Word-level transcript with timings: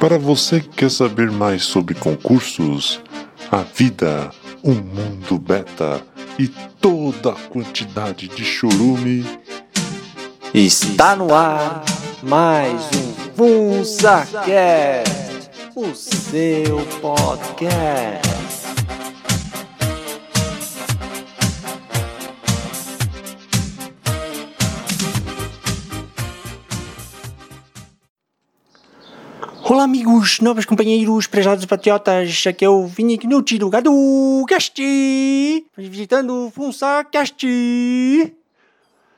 Para 0.00 0.18
você 0.18 0.60
que 0.60 0.68
quer 0.68 0.90
saber 0.90 1.30
mais 1.30 1.62
sobre 1.62 1.94
concursos, 1.94 3.02
a 3.52 3.58
vida, 3.58 4.30
o 4.62 4.70
mundo 4.70 5.38
beta 5.38 6.00
e 6.38 6.48
toda 6.48 7.32
a 7.32 7.48
quantidade 7.50 8.26
de 8.28 8.42
chorume, 8.42 9.26
Está 10.54 11.14
no 11.14 11.34
ar 11.34 11.84
mais 12.22 12.80
um 12.96 13.12
FunsaCast, 13.36 14.40
o 15.76 15.94
seu 15.94 16.80
podcast. 17.00 18.49
Olá 29.70 29.84
amigos, 29.84 30.40
novos 30.40 30.64
companheiros, 30.64 31.28
prezados 31.28 31.64
patriotas, 31.64 32.42
aqui 32.44 32.64
é 32.64 32.68
o 32.68 32.88
Vini 32.88 33.16
Knucci 33.16 33.56
do 33.56 33.70
Gado 33.70 33.92
Cast, 34.48 34.82
visitando 35.76 36.46
o 36.46 36.50
FunsaCast. 36.50 37.46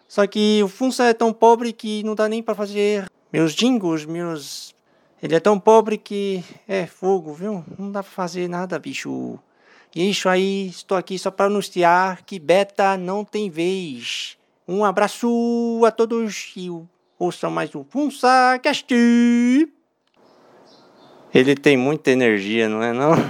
Só 0.06 0.26
que 0.26 0.62
o 0.62 0.68
Funsa 0.68 1.04
é 1.04 1.14
tão 1.14 1.32
pobre 1.32 1.72
que 1.72 2.02
não 2.02 2.14
dá 2.14 2.28
nem 2.28 2.42
pra 2.42 2.54
fazer 2.54 3.06
meus 3.32 3.54
jingles, 3.54 4.04
meus... 4.04 4.74
Ele 5.22 5.34
é 5.34 5.40
tão 5.40 5.58
pobre 5.58 5.96
que 5.96 6.44
é 6.68 6.84
fogo, 6.84 7.32
viu? 7.32 7.64
Não 7.78 7.90
dá 7.90 8.02
pra 8.02 8.12
fazer 8.12 8.46
nada, 8.46 8.78
bicho. 8.78 9.38
E 9.96 10.02
é 10.02 10.04
isso 10.04 10.28
aí, 10.28 10.66
estou 10.66 10.98
aqui 10.98 11.18
só 11.18 11.30
para 11.30 11.46
anunciar 11.46 12.24
que 12.26 12.38
Beta 12.38 12.98
não 12.98 13.24
tem 13.24 13.48
vez. 13.48 14.36
Um 14.68 14.84
abraço 14.84 15.80
a 15.86 15.90
todos 15.90 16.52
e 16.58 16.68
ouçam 17.18 17.50
mais 17.50 17.74
um 17.74 17.82
Funsa 17.82 18.58
Cast. 18.62 18.92
Ele 21.34 21.54
tem 21.54 21.78
muita 21.78 22.10
energia, 22.10 22.68
não 22.68 22.82
é 22.82 22.92
não? 22.92 23.12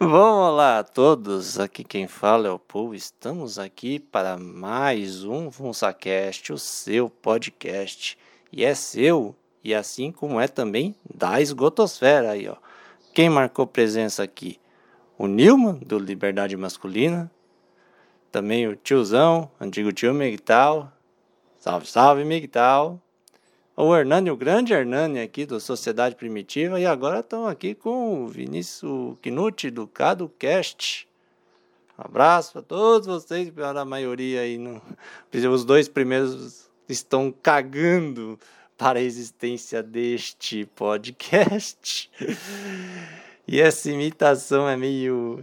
Vamos 0.00 0.56
lá 0.56 0.80
a 0.80 0.84
todos, 0.84 1.60
aqui 1.60 1.84
quem 1.84 2.08
fala 2.08 2.48
é 2.48 2.50
o 2.50 2.58
Paul, 2.58 2.92
estamos 2.92 3.56
aqui 3.56 4.00
para 4.00 4.36
mais 4.36 5.22
um 5.22 5.48
FunsaCast, 5.50 6.52
o 6.52 6.58
seu 6.58 7.08
podcast, 7.08 8.18
e 8.52 8.64
é 8.64 8.74
seu, 8.74 9.36
e 9.62 9.72
assim 9.72 10.10
como 10.10 10.40
é 10.40 10.48
também 10.48 10.96
da 11.14 11.40
esgotosfera 11.40 12.32
aí 12.32 12.48
ó. 12.48 12.56
Quem 13.14 13.30
marcou 13.30 13.64
presença 13.64 14.24
aqui? 14.24 14.58
O 15.16 15.28
Nilman, 15.28 15.74
do 15.74 16.00
Liberdade 16.00 16.56
Masculina, 16.56 17.30
também 18.32 18.66
o 18.66 18.74
tiozão, 18.74 19.48
antigo 19.60 19.92
tio 19.92 20.12
Miguel, 20.12 20.88
salve, 21.58 21.86
salve 21.86 22.24
Miguel, 22.24 23.00
o 23.84 23.94
Hernani, 23.94 24.28
o 24.28 24.36
grande 24.36 24.72
Hernani 24.72 25.20
aqui 25.20 25.46
do 25.46 25.60
Sociedade 25.60 26.16
Primitiva, 26.16 26.80
e 26.80 26.86
agora 26.86 27.20
estão 27.20 27.46
aqui 27.46 27.76
com 27.76 28.24
o 28.24 28.26
Vinícius 28.26 29.16
Knucci 29.22 29.70
do 29.70 29.86
CadoCast. 29.86 31.06
Um 31.96 32.02
abraço 32.04 32.54
para 32.54 32.62
todos 32.62 33.06
vocês, 33.06 33.52
a 33.56 33.84
maioria 33.84 34.40
aí, 34.40 34.58
no... 34.58 34.82
os 35.52 35.64
dois 35.64 35.88
primeiros 35.88 36.68
estão 36.88 37.30
cagando 37.30 38.36
para 38.76 38.98
a 38.98 39.02
existência 39.02 39.82
deste 39.82 40.66
podcast. 40.74 42.10
E 43.50 43.62
essa 43.62 43.90
imitação 43.90 44.68
é 44.68 44.76
meio. 44.76 45.42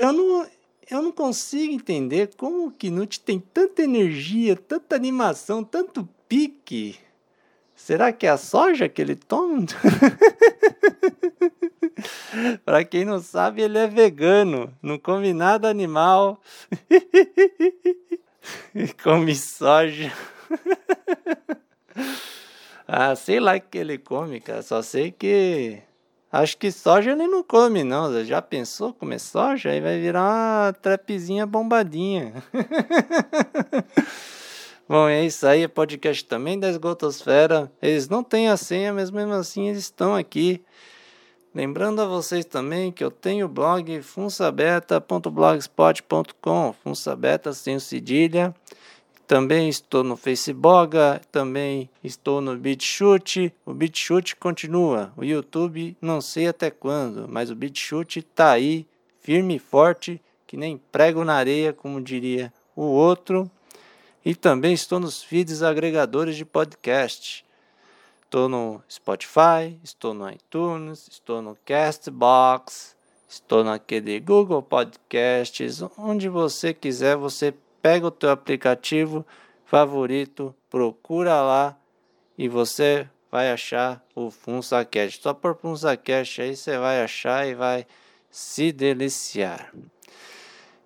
Eu 0.00 0.12
não, 0.12 0.44
eu 0.90 1.02
não 1.02 1.12
consigo 1.12 1.72
entender 1.72 2.32
como 2.36 2.66
o 2.66 2.72
Knut 2.72 3.20
tem 3.20 3.38
tanta 3.38 3.80
energia, 3.80 4.56
tanta 4.56 4.96
animação, 4.96 5.62
tanto 5.62 6.08
pique. 6.28 6.98
Será 7.92 8.10
que 8.10 8.26
é 8.26 8.30
a 8.30 8.38
soja 8.38 8.88
que 8.88 9.02
ele 9.02 9.14
toma? 9.14 9.66
Para 12.64 12.82
quem 12.86 13.04
não 13.04 13.20
sabe, 13.20 13.60
ele 13.60 13.76
é 13.76 13.86
vegano, 13.86 14.72
não 14.80 14.98
come 14.98 15.34
nada 15.34 15.68
animal. 15.68 16.40
come 19.04 19.34
soja. 19.34 20.10
ah, 22.88 23.14
sei 23.14 23.38
lá 23.38 23.56
o 23.56 23.60
que 23.60 23.76
ele 23.76 23.98
come, 23.98 24.40
cara. 24.40 24.62
Só 24.62 24.80
sei 24.80 25.12
que. 25.12 25.82
Acho 26.32 26.56
que 26.56 26.72
soja 26.72 27.10
ele 27.10 27.26
não 27.26 27.42
come, 27.42 27.84
não. 27.84 28.24
Já 28.24 28.40
pensou 28.40 28.94
comer 28.94 29.18
soja? 29.18 29.68
Aí 29.68 29.82
vai 29.82 30.00
virar 30.00 30.22
uma 30.22 30.72
trapezinha 30.72 31.44
bombadinha. 31.44 32.42
Bom, 34.92 35.08
é 35.08 35.24
isso 35.24 35.46
aí, 35.46 35.62
é 35.62 35.68
podcast 35.68 36.22
também 36.26 36.60
da 36.60 36.68
Esgotosfera. 36.68 37.72
Eles 37.80 38.10
não 38.10 38.22
têm 38.22 38.50
a 38.50 38.58
senha, 38.58 38.92
mas 38.92 39.10
mesmo 39.10 39.32
assim 39.32 39.68
eles 39.68 39.84
estão 39.84 40.14
aqui. 40.14 40.62
Lembrando 41.54 42.02
a 42.02 42.04
vocês 42.04 42.44
também 42.44 42.92
que 42.92 43.02
eu 43.02 43.10
tenho 43.10 43.46
o 43.46 43.48
blog 43.48 44.02
funsabeta.blogspot.com, 44.02 46.74
funsabeta 46.84 47.54
sem 47.54 47.78
cedilha. 47.78 48.54
Também 49.26 49.70
estou 49.70 50.04
no 50.04 50.14
Facebook, 50.14 50.94
também 51.30 51.88
estou 52.04 52.42
no 52.42 52.54
BitChute. 52.54 53.50
O 53.64 53.72
BitChute 53.72 54.36
continua. 54.36 55.10
O 55.16 55.24
YouTube 55.24 55.96
não 56.02 56.20
sei 56.20 56.48
até 56.48 56.70
quando, 56.70 57.26
mas 57.26 57.50
o 57.50 57.54
BitChute 57.54 58.18
está 58.18 58.50
aí, 58.50 58.86
firme 59.22 59.56
e 59.56 59.58
forte, 59.58 60.20
que 60.46 60.54
nem 60.54 60.76
prego 60.76 61.24
na 61.24 61.36
areia, 61.36 61.72
como 61.72 61.98
diria 61.98 62.52
o 62.76 62.82
outro. 62.82 63.50
E 64.24 64.34
também 64.34 64.72
estou 64.72 65.00
nos 65.00 65.22
feeds 65.22 65.62
agregadores 65.62 66.36
de 66.36 66.44
podcast. 66.44 67.44
Estou 68.24 68.48
no 68.48 68.82
Spotify, 68.88 69.78
estou 69.82 70.14
no 70.14 70.30
iTunes, 70.30 71.08
estou 71.10 71.42
no 71.42 71.56
Castbox, 71.66 72.96
estou 73.28 73.64
naquele 73.64 74.20
Google 74.20 74.62
Podcasts, 74.62 75.82
onde 75.98 76.28
você 76.28 76.72
quiser, 76.72 77.16
você 77.16 77.52
pega 77.82 78.06
o 78.06 78.10
teu 78.10 78.30
aplicativo 78.30 79.26
favorito, 79.64 80.54
procura 80.70 81.42
lá 81.42 81.76
e 82.38 82.48
você 82.48 83.08
vai 83.30 83.50
achar 83.50 84.04
o 84.14 84.30
FunsaCast. 84.30 85.20
Só 85.20 85.34
por 85.34 85.56
FunsaCast 85.56 86.42
aí 86.42 86.54
você 86.54 86.78
vai 86.78 87.02
achar 87.02 87.46
e 87.48 87.54
vai 87.54 87.86
se 88.30 88.70
deliciar. 88.70 89.72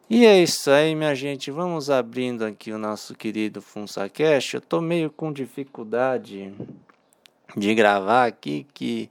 E 0.08 0.24
é 0.24 0.40
isso 0.40 0.70
aí, 0.70 0.94
minha 0.94 1.16
gente. 1.16 1.50
Vamos 1.50 1.90
abrindo 1.90 2.44
aqui 2.44 2.70
o 2.70 2.78
nosso 2.78 3.12
querido 3.12 3.60
FunsaCast. 3.60 4.54
Eu 4.54 4.60
tô 4.60 4.80
meio 4.80 5.10
com 5.10 5.32
dificuldade 5.32 6.54
de 7.56 7.74
gravar 7.74 8.26
aqui, 8.26 8.64
que 8.72 9.10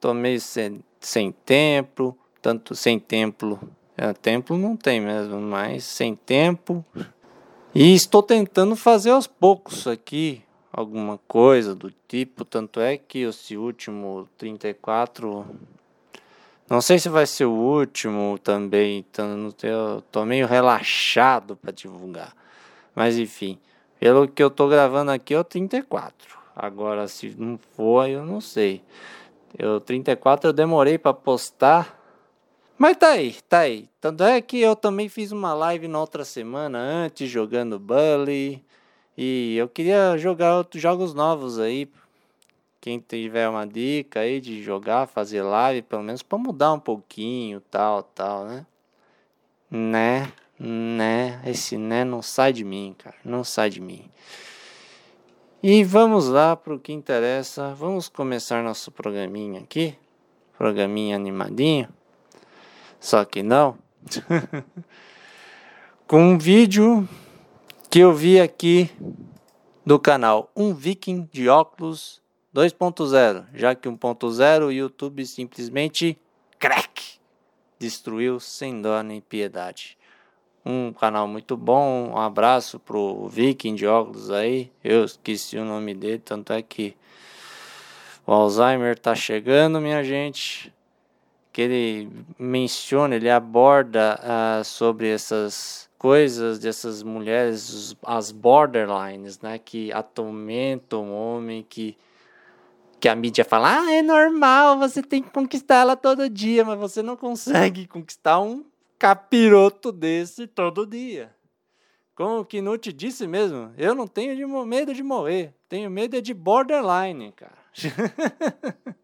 tô 0.00 0.14
meio 0.14 0.40
sem, 0.40 0.82
sem 0.98 1.30
tempo, 1.30 2.16
tanto 2.40 2.74
sem 2.74 2.98
templo. 2.98 3.60
É, 3.94 4.14
templo 4.14 4.56
não 4.56 4.78
tem 4.78 4.98
mesmo, 4.98 5.38
mas 5.42 5.84
sem 5.84 6.16
tempo. 6.16 6.82
E 7.74 7.94
estou 7.94 8.22
tentando 8.22 8.74
fazer 8.74 9.10
aos 9.10 9.26
poucos 9.26 9.86
aqui 9.86 10.42
alguma 10.72 11.18
coisa 11.28 11.74
do 11.74 11.92
tipo. 12.08 12.46
Tanto 12.46 12.80
é 12.80 12.96
que 12.96 13.18
esse 13.18 13.58
último 13.58 14.26
34 14.38 15.44
não 16.70 16.80
sei 16.80 17.00
se 17.00 17.08
vai 17.08 17.26
ser 17.26 17.46
o 17.46 17.52
último 17.52 18.38
também, 18.38 18.98
então 18.98 19.52
eu 19.60 20.00
tô 20.12 20.24
meio 20.24 20.46
relaxado 20.46 21.56
para 21.56 21.72
divulgar. 21.72 22.32
Mas 22.94 23.18
enfim, 23.18 23.58
pelo 23.98 24.28
que 24.28 24.40
eu 24.40 24.48
tô 24.48 24.68
gravando 24.68 25.10
aqui 25.10 25.34
o 25.34 25.42
34. 25.42 26.38
Agora 26.54 27.08
se 27.08 27.34
não 27.36 27.58
for, 27.74 28.08
eu 28.08 28.24
não 28.24 28.40
sei. 28.40 28.84
Eu 29.58 29.80
34 29.80 30.50
eu 30.50 30.52
demorei 30.52 30.96
para 30.96 31.12
postar. 31.12 31.98
Mas 32.78 32.96
tá 32.96 33.08
aí, 33.08 33.36
tá 33.48 33.58
aí. 33.58 33.88
Tanto 34.00 34.22
é 34.22 34.40
que 34.40 34.60
eu 34.60 34.76
também 34.76 35.08
fiz 35.08 35.32
uma 35.32 35.52
live 35.52 35.88
na 35.88 36.00
outra 36.00 36.24
semana 36.24 36.78
antes 36.78 37.28
jogando 37.28 37.80
Bully 37.80 38.64
e 39.18 39.56
eu 39.56 39.68
queria 39.68 40.16
jogar 40.16 40.56
outros 40.56 40.80
jogos 40.80 41.14
novos 41.14 41.58
aí 41.58 41.90
quem 42.80 42.98
tiver 42.98 43.48
uma 43.48 43.66
dica 43.66 44.20
aí 44.20 44.40
de 44.40 44.62
jogar, 44.62 45.06
fazer 45.06 45.42
live, 45.42 45.82
pelo 45.82 46.02
menos 46.02 46.22
para 46.22 46.38
mudar 46.38 46.72
um 46.72 46.80
pouquinho, 46.80 47.60
tal, 47.60 48.02
tal, 48.02 48.44
né? 48.46 48.66
Né? 49.70 50.32
Né? 50.58 51.40
Esse 51.44 51.76
né 51.76 52.04
não 52.04 52.22
sai 52.22 52.52
de 52.52 52.64
mim, 52.64 52.94
cara. 52.96 53.16
Não 53.24 53.44
sai 53.44 53.70
de 53.70 53.80
mim. 53.80 54.10
E 55.62 55.84
vamos 55.84 56.28
lá 56.28 56.56
para 56.56 56.74
o 56.74 56.78
que 56.78 56.92
interessa. 56.92 57.74
Vamos 57.74 58.08
começar 58.08 58.62
nosso 58.62 58.90
programinha 58.90 59.60
aqui. 59.60 59.94
Programinha 60.56 61.16
animadinho. 61.16 61.88
Só 62.98 63.24
que 63.24 63.42
não. 63.42 63.78
Com 66.06 66.32
um 66.32 66.38
vídeo 66.38 67.08
que 67.90 68.00
eu 68.00 68.12
vi 68.12 68.40
aqui 68.40 68.90
do 69.84 69.98
canal 69.98 70.50
Um 70.56 70.74
Viking 70.74 71.28
de 71.32 71.48
Óculos 71.48 72.19
2.0, 72.54 73.46
já 73.54 73.74
que 73.74 73.88
1.0 73.88 74.66
o 74.66 74.72
YouTube 74.72 75.24
simplesmente 75.24 76.18
crack, 76.58 77.18
destruiu 77.78 78.40
sem 78.40 78.82
dó 78.82 79.02
nem 79.02 79.20
piedade. 79.20 79.96
Um 80.64 80.92
canal 80.92 81.26
muito 81.28 81.56
bom, 81.56 82.10
um 82.10 82.18
abraço 82.18 82.78
pro 82.78 83.28
Viking 83.28 83.74
de 83.74 83.86
óculos 83.86 84.30
aí, 84.30 84.70
eu 84.84 85.04
esqueci 85.04 85.56
o 85.56 85.64
nome 85.64 85.94
dele, 85.94 86.18
tanto 86.18 86.52
é 86.52 86.60
que 86.60 86.96
O 88.26 88.32
Alzheimer 88.32 88.98
tá 88.98 89.14
chegando, 89.14 89.80
minha 89.80 90.04
gente. 90.04 90.72
Que 91.52 91.62
ele 91.62 92.08
menciona, 92.38 93.16
ele 93.16 93.28
aborda 93.28 94.20
uh, 94.22 94.64
sobre 94.64 95.08
essas 95.08 95.90
coisas 95.98 96.58
dessas 96.58 97.02
mulheres, 97.02 97.96
as 98.04 98.30
borderlines, 98.30 99.40
né, 99.40 99.58
que 99.58 99.92
atormentam 99.92 101.10
o 101.10 101.12
homem, 101.12 101.66
que 101.68 101.96
que 103.00 103.08
a 103.08 103.16
mídia 103.16 103.44
fala, 103.44 103.80
ah, 103.80 103.92
é 103.92 104.02
normal, 104.02 104.78
você 104.78 105.02
tem 105.02 105.22
que 105.22 105.30
conquistar 105.30 105.76
ela 105.76 105.96
todo 105.96 106.28
dia, 106.28 106.64
mas 106.64 106.78
você 106.78 107.02
não 107.02 107.16
consegue 107.16 107.86
conquistar 107.86 108.38
um 108.40 108.64
capiroto 108.98 109.90
desse 109.90 110.46
todo 110.46 110.86
dia. 110.86 111.34
Como 112.14 112.40
o 112.40 112.44
Knut 112.44 112.92
disse 112.92 113.26
mesmo, 113.26 113.72
eu 113.78 113.94
não 113.94 114.06
tenho 114.06 114.36
de 114.36 114.44
medo 114.44 114.92
de 114.92 115.02
morrer, 115.02 115.54
tenho 115.66 115.90
medo 115.90 116.16
é 116.16 116.20
de 116.20 116.34
borderline, 116.34 117.32
cara. 117.32 117.58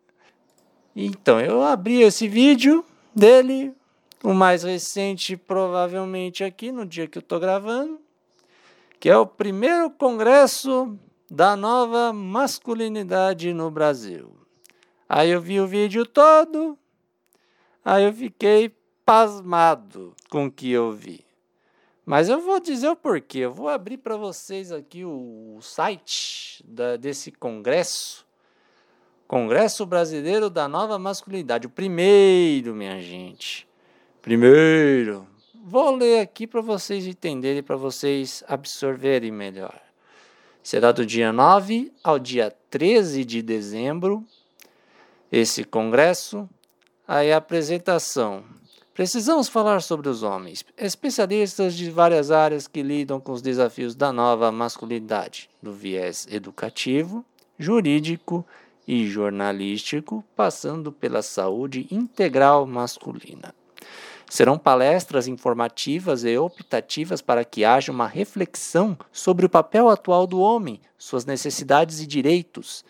então, 0.95 1.41
eu 1.41 1.63
abri 1.63 2.03
esse 2.03 2.29
vídeo 2.29 2.85
dele, 3.15 3.73
o 4.23 4.35
mais 4.35 4.63
recente 4.63 5.35
provavelmente 5.35 6.45
aqui 6.45 6.71
no 6.71 6.85
dia 6.85 7.07
que 7.07 7.17
eu 7.17 7.23
tô 7.23 7.41
gravando, 7.41 7.99
que 9.01 9.09
é 9.09 9.17
o 9.17 9.27
primeiro 9.27 9.89
congresso 9.89 10.99
da 11.31 11.57
nova 11.57 12.13
masculinidade 12.13 13.53
no 13.53 13.71
Brasil. 13.71 14.37
Aí 15.09 15.31
eu 15.31 15.41
vi 15.41 15.61
o 15.61 15.67
vídeo 15.67 16.05
todo, 16.05 16.79
aí 17.85 18.05
eu 18.05 18.13
fiquei 18.13 18.75
pasmado 19.05 20.15
com 20.29 20.47
o 20.47 20.51
que 20.51 20.71
eu 20.71 20.93
vi. 20.93 21.25
Mas 22.05 22.29
eu 22.29 22.41
vou 22.41 22.61
dizer 22.61 22.89
o 22.89 22.95
porquê. 22.95 23.39
Eu 23.39 23.53
vou 23.53 23.69
abrir 23.69 23.97
para 23.97 24.17
vocês 24.17 24.71
aqui 24.71 25.05
o, 25.05 25.59
site 25.61 26.65
da, 26.65 26.97
desse 26.97 27.33
congresso. 27.33 28.25
Congresso 29.27 29.85
Brasileiro 29.85 30.49
da 30.49 30.69
Nova 30.69 31.01
Masculinidade. 31.01 31.67
O 31.67 31.71
primeiro, 31.71 32.75
minha 32.77 33.01
gente. 33.03 33.67
Primeiro. 34.23 35.27
Vou 35.65 35.97
ler 35.97 36.21
aqui 36.21 36.47
para 36.47 36.61
vocês 36.61 37.09
entenderem, 37.09 37.61
para 37.61 37.75
vocês 37.75 38.45
absorverem 38.47 39.33
melhor. 39.33 39.86
Será 40.67 40.91
do 40.91 41.07
dia 41.07 41.33
9 41.33 41.93
ao 42.03 42.19
dia 42.19 42.53
13 42.71 43.25
de 43.25 43.41
dezembro 43.41 44.25
esse 45.31 45.63
congresso. 45.63 46.49
Aí 47.07 47.33
a 47.33 47.37
apresentação. 47.37 48.43
Precisamos 48.93 49.47
falar 49.47 49.81
sobre 49.81 50.09
os 50.09 50.25
homens, 50.25 50.65
especialistas 50.77 51.73
de 51.77 51.89
várias 51.89 52.33
áreas 52.33 52.67
que 52.67 52.83
lidam 52.83 53.21
com 53.21 53.31
os 53.31 53.41
desafios 53.41 53.95
da 53.95 54.13
nova 54.13 54.51
masculinidade, 54.51 55.49
do 55.63 55.73
viés 55.73 56.27
educativo, 56.29 57.25
jurídico 57.57 58.45
e 58.89 59.07
jornalístico, 59.07 60.25
passando 60.35 60.91
pela 60.91 61.23
saúde 61.23 61.87
integral 61.93 62.67
masculina. 62.67 63.55
Serão 64.29 64.59
palestras 64.59 65.29
informativas 65.29 66.25
e 66.25 66.37
optativas 66.37 67.23
para 67.23 67.45
que 67.45 67.65
haja 67.65 67.93
uma 67.93 68.07
reflexão 68.07 68.99
sobre 69.13 69.47
o 69.47 69.49
papel 69.49 69.89
atual 69.89 70.27
do 70.27 70.41
homem, 70.41 70.81
suas 70.99 71.25
necessidades 71.25 72.01
e 72.01 72.07
direitos. 72.07 72.85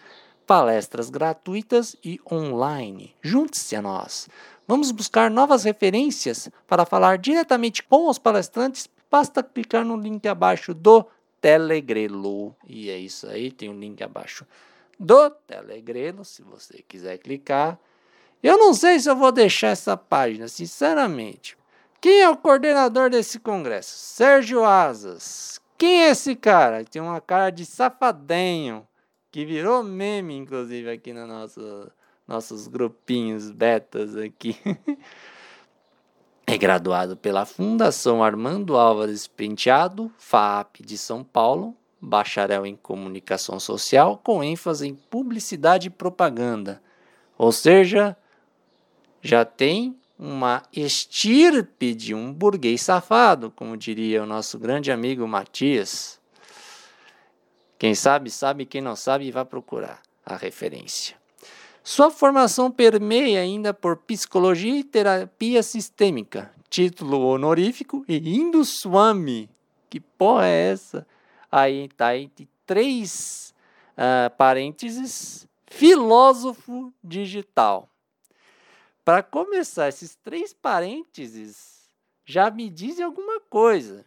Palestras 0.47 1.11
gratuitas 1.11 1.95
e 2.03 2.19
online. 2.31 3.15
Junte-se 3.21 3.77
a 3.77 3.83
nós. 3.83 4.29
Vamos 4.67 4.91
buscar 4.91 5.31
novas 5.31 5.65
referências 5.65 6.49
para 6.67 6.87
falar 6.87 7.19
diretamente 7.19 7.83
com 7.83 8.09
os 8.09 8.19
palestrantes. 8.19 8.89
Basta 9.11 9.43
clicar 9.43 9.85
no 9.85 9.97
link 9.97 10.27
abaixo 10.27 10.73
do 10.73 11.07
Telegrelo. 11.41 12.57
E 12.67 12.91
é 12.91 12.99
isso 12.99 13.29
aí, 13.29 13.53
tem 13.53 13.69
um 13.69 13.79
link 13.79 14.03
abaixo 14.03 14.47
do 14.99 15.31
Telegrelo, 15.31 16.25
se 16.25 16.43
você 16.43 16.83
quiser 16.83 17.19
clicar. 17.19 17.79
Eu 18.47 18.57
não 18.59 18.73
sei 18.73 19.01
se 19.01 19.11
eu 19.11 19.17
vou 19.17 19.33
deixar 19.33 19.71
essa 19.71 19.97
página, 19.97 20.47
sinceramente. 20.47 21.59
Quem 22.01 22.21
é 22.21 22.29
o 22.29 22.37
coordenador 22.37 23.11
desse 23.11 23.41
congresso? 23.41 23.91
Sérgio 23.97 24.65
Asas. 24.65 25.61
Quem 25.77 26.05
é 26.05 26.11
esse 26.11 26.37
cara? 26.37 26.85
Tem 26.85 27.03
uma 27.03 27.21
cara 27.21 27.51
de 27.51 27.67
safadenho, 27.67 28.87
que 29.33 29.45
virou 29.45 29.83
meme, 29.83 30.37
inclusive, 30.37 30.89
aqui 30.89 31.13
nos 31.13 31.27
nosso, 31.27 31.91
nossos 32.25 32.69
grupinhos 32.69 33.51
betas 33.51 34.15
aqui. 34.15 34.57
é 36.47 36.57
graduado 36.57 37.17
pela 37.17 37.45
Fundação 37.45 38.23
Armando 38.23 38.77
Álvares 38.77 39.27
Penteado, 39.27 40.09
FAP 40.19 40.83
de 40.83 40.97
São 40.97 41.25
Paulo, 41.25 41.75
bacharel 42.01 42.65
em 42.65 42.77
comunicação 42.77 43.59
social, 43.59 44.21
com 44.23 44.45
ênfase 44.45 44.87
em 44.87 44.95
publicidade 44.95 45.89
e 45.89 45.91
propaganda. 45.91 46.81
Ou 47.37 47.51
seja, 47.51 48.17
já 49.27 49.45
tem 49.45 49.99
uma 50.17 50.63
estirpe 50.73 51.95
de 51.95 52.15
um 52.15 52.33
burguês 52.33 52.81
safado, 52.81 53.51
como 53.51 53.77
diria 53.77 54.23
o 54.23 54.27
nosso 54.27 54.59
grande 54.59 54.93
amigo 54.93 55.27
Matias. 55.27 56.21
Quem 57.79 57.95
sabe, 57.95 58.31
sabe, 58.31 58.65
quem 58.65 58.81
não 58.81 58.95
sabe, 58.95 59.31
vai 59.31 59.45
procurar 59.45 60.01
a 60.25 60.37
referência. 60.37 61.17
Sua 61.83 62.11
formação 62.11 62.71
permeia 62.71 63.41
ainda 63.41 63.75
por 63.75 63.97
psicologia 63.97 64.79
e 64.79 64.85
terapia 64.85 65.63
sistêmica, 65.63 66.51
título 66.71 67.21
honorífico 67.27 68.05
e 68.09 68.37
Induswami. 68.37 69.51
Que 69.91 70.01
porra 70.01 70.47
é 70.47 70.71
essa? 70.71 71.07
Aí 71.51 71.89
tá 71.89 72.17
entre 72.17 72.49
três 72.65 73.53
uh, 73.93 74.35
parênteses, 74.37 75.47
filósofo 75.67 76.93
digital. 77.03 77.89
Para 79.07 79.23
começar, 79.23 79.87
esses 79.87 80.17
três 80.17 80.53
parênteses 80.53 81.89
já 82.25 82.51
me 82.51 82.69
dizem 82.69 83.05
alguma 83.05 83.39
coisa. 83.39 84.05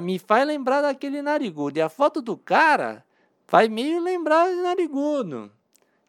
Me 0.00 0.16
faz 0.16 0.46
lembrar 0.46 0.80
daquele 0.80 1.20
narigudo. 1.20 1.76
E 1.76 1.82
a 1.82 1.88
foto 1.88 2.22
do 2.22 2.36
cara 2.36 3.04
faz 3.48 3.68
meio 3.68 4.00
lembrar 4.00 4.48
de 4.48 4.62
narigudo. 4.62 5.50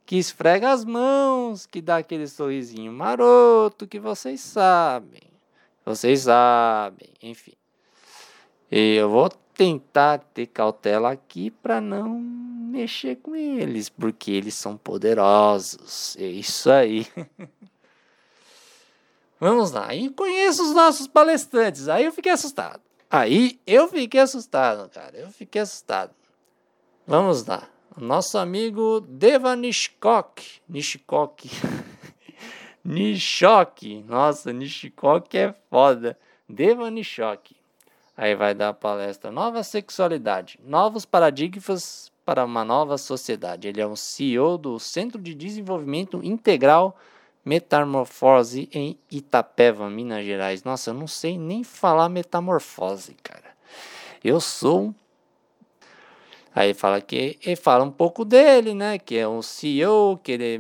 Que 0.06 0.16
esfrega 0.16 0.70
as 0.70 0.86
mãos, 0.86 1.66
que 1.66 1.81
dá 1.81 1.98
aquele 1.98 2.28
sorrisinho 2.28 2.94
maroto 2.94 3.88
que 3.88 4.00
vocês 4.00 4.42
sabem. 4.42 5.24
Vocês 5.84 6.20
sabem, 6.20 7.10
enfim. 7.24 7.56
E 8.70 8.94
eu 8.94 9.10
vou 9.10 9.30
tentar 9.56 10.20
ter 10.20 10.46
cautela 10.46 11.10
aqui 11.12 11.50
para 11.50 11.82
não 11.82 12.20
mexer 12.20 13.16
com 13.16 13.36
eles, 13.36 13.90
porque 13.90 14.30
eles 14.30 14.54
são 14.54 14.78
poderosos. 14.78 16.16
É 16.20 16.28
isso 16.28 16.70
aí. 16.70 17.08
Vamos 19.39 19.72
lá. 19.72 19.93
E 19.93 20.10
conheço 20.10 20.63
os 20.63 20.75
nossos 20.75 21.08
palestrantes. 21.08 21.88
Aí 21.88 22.05
eu 22.05 22.12
fiquei 22.12 22.31
assustado. 22.31 22.81
Aí 23.10 23.60
eu 23.65 23.88
fiquei 23.88 24.19
assustado, 24.19 24.89
cara. 24.89 25.17
Eu 25.17 25.29
fiquei 25.29 25.62
assustado. 25.62 26.12
Vamos 27.08 27.46
lá. 27.46 27.67
Nosso 27.98 28.38
amigo 28.38 29.01
Deva 29.01 29.55
Nishkok. 29.55 30.62
Nishkok. 30.67 31.50
Nishok. 32.84 34.03
Nossa, 34.03 34.53
Nishkok 34.53 35.38
é 35.38 35.55
foda. 35.69 36.17
Deva 36.48 36.89
Nishok. 36.91 37.55
Aí 38.15 38.36
vai 38.36 38.53
dar 38.53 38.69
a 38.69 38.74
palestra 38.74 39.31
Nova 39.31 39.63
Sexualidade. 39.63 40.60
Novos 40.63 41.05
paradigmas 41.05 42.12
para 42.25 42.46
uma 42.46 42.63
nova 42.63 42.98
sociedade. 42.98 43.67
Ele 43.67 43.81
é 43.81 43.88
um 43.88 43.96
CEO 43.96 44.58
do 44.58 44.77
Centro 44.77 45.19
de 45.22 45.34
Desenvolvimento 45.34 46.22
Integral 46.24 46.96
Metamorfose 47.43 48.69
em 48.74 48.98
Itapeva, 49.10 49.89
Minas 49.89 50.25
Gerais. 50.25 50.63
Nossa, 50.63 50.91
eu 50.91 50.93
não 50.93 51.08
sei 51.08 51.38
nem 51.38 51.63
falar 51.63 52.10
metamorfose, 52.10 53.15
cara. 53.24 53.55
Eu 54.24 54.39
sou 54.39 54.93
Aí 56.53 56.74
fala 56.74 57.00
que 57.00 57.38
ele 57.41 57.55
fala 57.55 57.84
um 57.86 57.91
pouco 57.91 58.25
dele, 58.25 58.74
né? 58.74 58.98
Que 58.98 59.17
é 59.17 59.27
um 59.27 59.41
CEO, 59.41 60.17
que 60.17 60.31
ele 60.31 60.55
é 60.55 60.58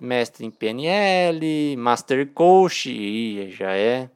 mestre 0.00 0.46
em 0.46 0.50
PNL, 0.50 1.76
Master 1.76 2.26
Coach, 2.32 2.90
e 2.90 3.50
já 3.50 3.76
é 3.76 4.08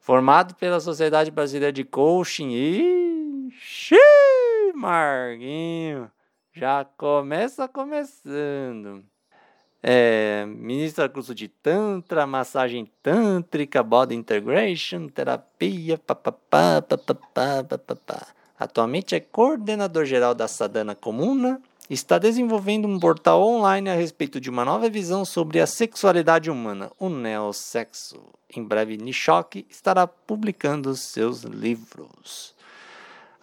formado 0.00 0.54
pela 0.54 0.78
Sociedade 0.78 1.30
Brasileira 1.30 1.72
de 1.72 1.82
Coaching. 1.82 2.50
E 2.52 3.50
Marguinho, 4.74 6.10
já 6.52 6.84
começa 6.84 7.66
começando 7.66 9.02
é, 9.86 10.46
ministra 10.46 11.10
curso 11.10 11.34
de 11.34 11.46
Tantra, 11.46 12.26
massagem 12.26 12.90
tântrica, 13.02 13.82
body 13.82 14.14
integration, 14.14 15.08
terapia, 15.08 15.98
papapá, 15.98 16.80
papapá, 16.80 17.62
papapá. 17.62 18.26
Atualmente 18.58 19.14
é 19.14 19.20
coordenador 19.20 20.06
geral 20.06 20.34
da 20.34 20.48
Sadhana 20.48 20.94
Comuna. 20.94 21.60
Está 21.90 22.16
desenvolvendo 22.16 22.88
um 22.88 22.98
portal 22.98 23.42
online 23.42 23.90
a 23.90 23.94
respeito 23.94 24.40
de 24.40 24.48
uma 24.48 24.64
nova 24.64 24.88
visão 24.88 25.22
sobre 25.22 25.60
a 25.60 25.66
sexualidade 25.66 26.50
humana, 26.50 26.90
o 26.98 27.10
neossexo. 27.10 28.22
Em 28.56 28.64
breve, 28.64 28.96
Nishok 28.96 29.66
estará 29.68 30.06
publicando 30.06 30.96
seus 30.96 31.42
livros. 31.42 32.54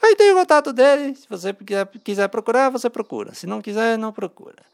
Aí 0.02 0.16
tem 0.16 0.32
o 0.32 0.38
contato 0.38 0.74
dele. 0.74 1.16
Se 1.16 1.30
você 1.30 1.56
quiser 2.04 2.28
procurar, 2.30 2.72
você 2.72 2.90
procura. 2.90 3.36
Se 3.36 3.46
não 3.46 3.62
quiser, 3.62 3.96
não 3.96 4.12
procura. 4.12 4.71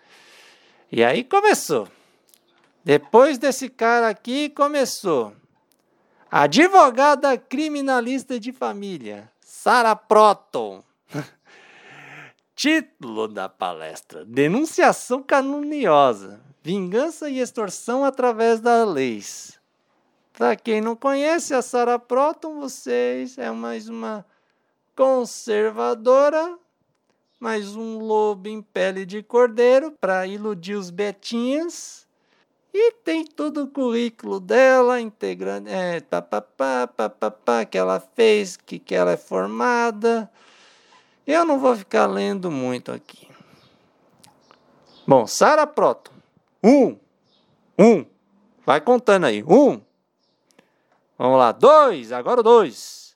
E 0.91 1.03
aí 1.03 1.23
começou. 1.23 1.87
Depois 2.83 3.37
desse 3.37 3.67
cara 3.67 4.07
aqui, 4.07 4.49
começou. 4.49 5.33
Advogada 6.31 7.37
criminalista 7.37 8.39
de 8.39 8.53
família, 8.53 9.29
Sarah 9.41 9.95
Proton. 9.95 10.83
Título 12.55 13.27
da 13.27 13.49
palestra: 13.49 14.23
Denunciação 14.23 15.21
caluniosa, 15.21 16.41
vingança 16.63 17.29
e 17.29 17.39
extorsão 17.39 18.05
através 18.05 18.61
das 18.61 18.87
leis. 18.87 19.59
Para 20.31 20.55
quem 20.55 20.79
não 20.79 20.95
conhece 20.95 21.53
a 21.53 21.61
Sarah 21.61 21.99
Proton, 21.99 22.59
vocês 22.59 23.37
é 23.37 23.51
mais 23.51 23.89
uma 23.89 24.25
conservadora, 24.95 26.57
mais 27.39 27.75
um 27.75 27.99
lobo 27.99 28.49
em 28.49 28.61
pele 28.61 29.05
de 29.05 29.21
cordeiro 29.21 29.91
para 29.99 30.25
iludir 30.25 30.75
os 30.75 30.89
betinhas. 30.89 32.07
E 32.73 32.91
tem 32.91 33.25
todo 33.25 33.63
o 33.63 33.67
currículo 33.67 34.39
dela, 34.39 34.99
integrando, 34.99 35.69
é, 35.69 35.99
papapá, 36.01 36.85
papapá, 36.87 37.65
que 37.65 37.77
ela 37.77 37.99
fez, 37.99 38.57
que, 38.57 38.77
que 38.77 38.93
ela 38.93 39.11
é 39.11 39.17
formada. 39.17 40.29
Eu 41.25 41.43
não 41.43 41.59
vou 41.59 41.75
ficar 41.75 42.05
lendo 42.05 42.51
muito 42.51 42.91
aqui. 42.91 43.27
Bom, 45.07 45.25
Sara 45.25 45.65
Proton. 45.65 46.11
Um. 46.63 46.97
Um. 47.79 48.05
Vai 48.65 48.81
contando 48.81 49.25
aí. 49.25 49.43
Um. 49.43 49.81
Vamos 51.17 51.37
lá. 51.37 51.51
Dois. 51.51 52.11
Agora 52.11 52.41
o 52.41 52.43
dois. 52.43 53.06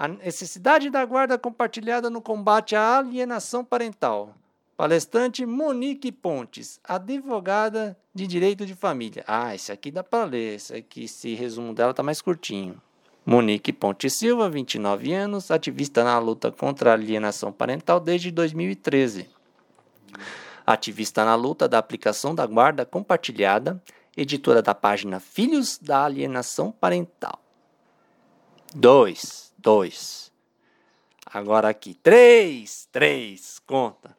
A 0.00 0.06
necessidade 0.06 0.90
da 0.90 1.04
guarda 1.04 1.36
compartilhada 1.36 2.08
no 2.08 2.22
combate 2.22 2.76
à 2.76 2.98
alienação 2.98 3.64
parental. 3.64 4.32
Palestrante 4.76 5.44
Monique 5.44 6.12
Pontes, 6.12 6.78
advogada 6.84 7.98
de 8.14 8.24
direito 8.24 8.64
de 8.64 8.76
família. 8.76 9.24
Ah, 9.26 9.56
esse 9.56 9.72
aqui 9.72 9.90
dá 9.90 10.04
para 10.04 10.24
ler. 10.24 10.54
Esse 10.54 10.76
aqui, 10.76 11.02
esse 11.02 11.34
resumo 11.34 11.74
dela 11.74 11.92
tá 11.92 12.00
mais 12.00 12.22
curtinho. 12.22 12.80
Monique 13.26 13.72
Ponte 13.72 14.08
Silva, 14.08 14.48
29 14.48 15.12
anos, 15.12 15.50
ativista 15.50 16.04
na 16.04 16.16
luta 16.20 16.52
contra 16.52 16.90
a 16.90 16.94
alienação 16.94 17.50
parental 17.50 17.98
desde 17.98 18.30
2013. 18.30 19.28
Ativista 20.64 21.24
na 21.24 21.34
luta 21.34 21.68
da 21.68 21.78
aplicação 21.78 22.36
da 22.36 22.46
guarda 22.46 22.86
compartilhada, 22.86 23.82
editora 24.16 24.62
da 24.62 24.76
página 24.76 25.18
Filhos 25.18 25.76
da 25.76 26.04
Alienação 26.04 26.70
Parental. 26.70 27.40
2, 28.76 29.47
2. 29.58 30.32
Agora 31.26 31.68
aqui, 31.68 31.94
3, 31.94 32.88
3, 32.90 33.58
conta. 33.66 34.16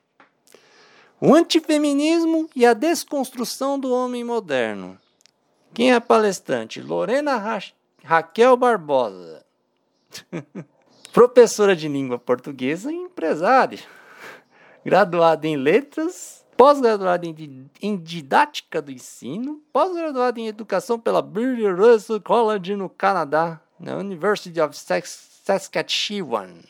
O 1.19 1.33
antifeminismo 1.33 2.49
e 2.55 2.65
a 2.65 2.73
desconstrução 2.73 3.79
do 3.79 3.91
homem 3.91 4.23
moderno. 4.23 4.97
Quem 5.73 5.91
é 5.91 5.95
a 5.95 6.01
palestrante? 6.01 6.81
Lorena 6.81 7.35
Rach 7.37 7.73
Raquel 8.03 8.55
Barbosa, 8.55 9.45
professora 11.11 11.75
de 11.75 11.87
língua 11.87 12.17
portuguesa 12.17 12.91
e 12.91 12.95
empresária, 12.95 13.79
graduada 14.83 15.47
em 15.47 15.57
letras, 15.57 16.45
pós-graduada 16.55 17.25
em, 17.25 17.69
em, 17.81 17.97
didática 17.97 18.81
do 18.81 18.91
ensino, 18.91 19.61
pós-graduada 19.73 20.39
em 20.39 20.47
educação 20.47 20.99
pela 20.99 21.21
British 21.21 21.77
Russell 21.77 22.21
College 22.21 22.75
no 22.75 22.89
Canadá, 22.89 23.59
na 23.79 23.97
University 23.97 24.59
of 24.59 24.75
Saskatchewan. 25.49 26.61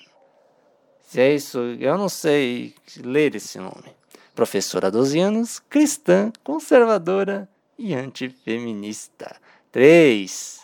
Se 1.01 1.19
é 1.19 1.35
isso, 1.35 1.59
eu 1.81 1.97
não 1.97 2.07
sei 2.07 2.73
ler 2.95 3.35
esse 3.35 3.57
nome. 3.57 3.93
Professora 4.33 4.87
há 4.87 4.89
12 4.89 5.19
anos, 5.19 5.59
cristã, 5.59 6.31
conservadora 6.45 7.49
e 7.77 7.93
antifeminista. 7.93 9.35
3. 9.69 10.61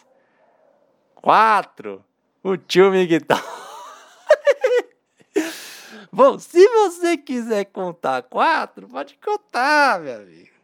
Quatro. 1.14 2.06
O 2.42 2.56
tio 2.56 2.90
Miguel. 2.90 3.20
Bom, 6.10 6.40
se 6.40 6.66
você 6.70 7.18
quiser 7.18 7.66
contar 7.66 8.24
quatro, 8.24 8.88
pode 8.88 9.18
contar, 9.18 10.00
meu 10.00 10.22
amigo. 10.22 10.56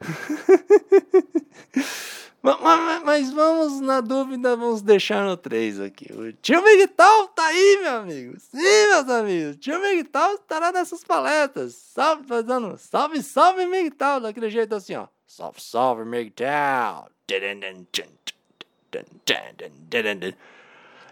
mas, 2.54 3.02
mas, 3.02 3.32
vamos, 3.32 3.80
na 3.80 4.00
dúvida, 4.00 4.56
vamos 4.56 4.80
deixar 4.80 5.24
no 5.24 5.36
três 5.36 5.80
aqui. 5.80 6.12
O 6.12 6.32
tio 6.32 6.62
Miguel 6.62 6.88
tá 7.34 7.46
aí, 7.46 7.78
meu 7.82 7.96
amigo. 7.96 8.38
Sim, 8.38 8.86
meus 8.88 9.08
amigos. 9.08 9.56
O 9.56 9.58
tio 9.58 9.80
Miguel 9.80 10.34
estará 10.34 10.70
nessas 10.70 11.02
palestras. 11.02 11.74
Salve, 11.74 12.24
fazendo. 12.28 12.78
Salve, 12.78 13.22
salve, 13.22 13.66
Miguel. 13.66 14.20
Daquele 14.20 14.48
jeito 14.48 14.74
assim, 14.76 14.94
ó. 14.94 15.08
Salve, 15.26 15.60
salve, 15.60 16.04
Miguel. 16.04 17.08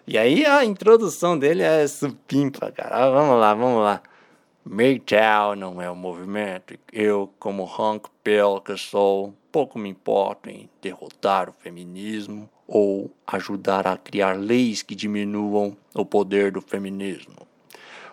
E 0.06 0.18
aí 0.18 0.46
a 0.46 0.64
introdução 0.64 1.36
dele 1.36 1.62
é 1.62 1.86
supimpa, 1.88 2.70
cara. 2.70 3.10
Vamos 3.10 3.40
lá, 3.40 3.54
vamos 3.54 3.82
lá. 3.82 4.02
MGTOW 4.66 5.56
não 5.56 5.82
é 5.82 5.90
um 5.90 5.94
movimento. 5.94 6.74
Eu, 6.90 7.30
como 7.38 7.66
Hank 7.66 8.08
Pell 8.22 8.62
que 8.62 8.74
sou, 8.78 9.34
pouco 9.52 9.78
me 9.78 9.90
importo 9.90 10.48
em 10.48 10.70
derrotar 10.80 11.50
o 11.50 11.52
feminismo 11.52 12.48
ou 12.66 13.10
ajudar 13.26 13.86
a 13.86 13.98
criar 13.98 14.38
leis 14.38 14.82
que 14.82 14.94
diminuam 14.94 15.76
o 15.94 16.02
poder 16.06 16.50
do 16.50 16.62
feminismo. 16.62 17.46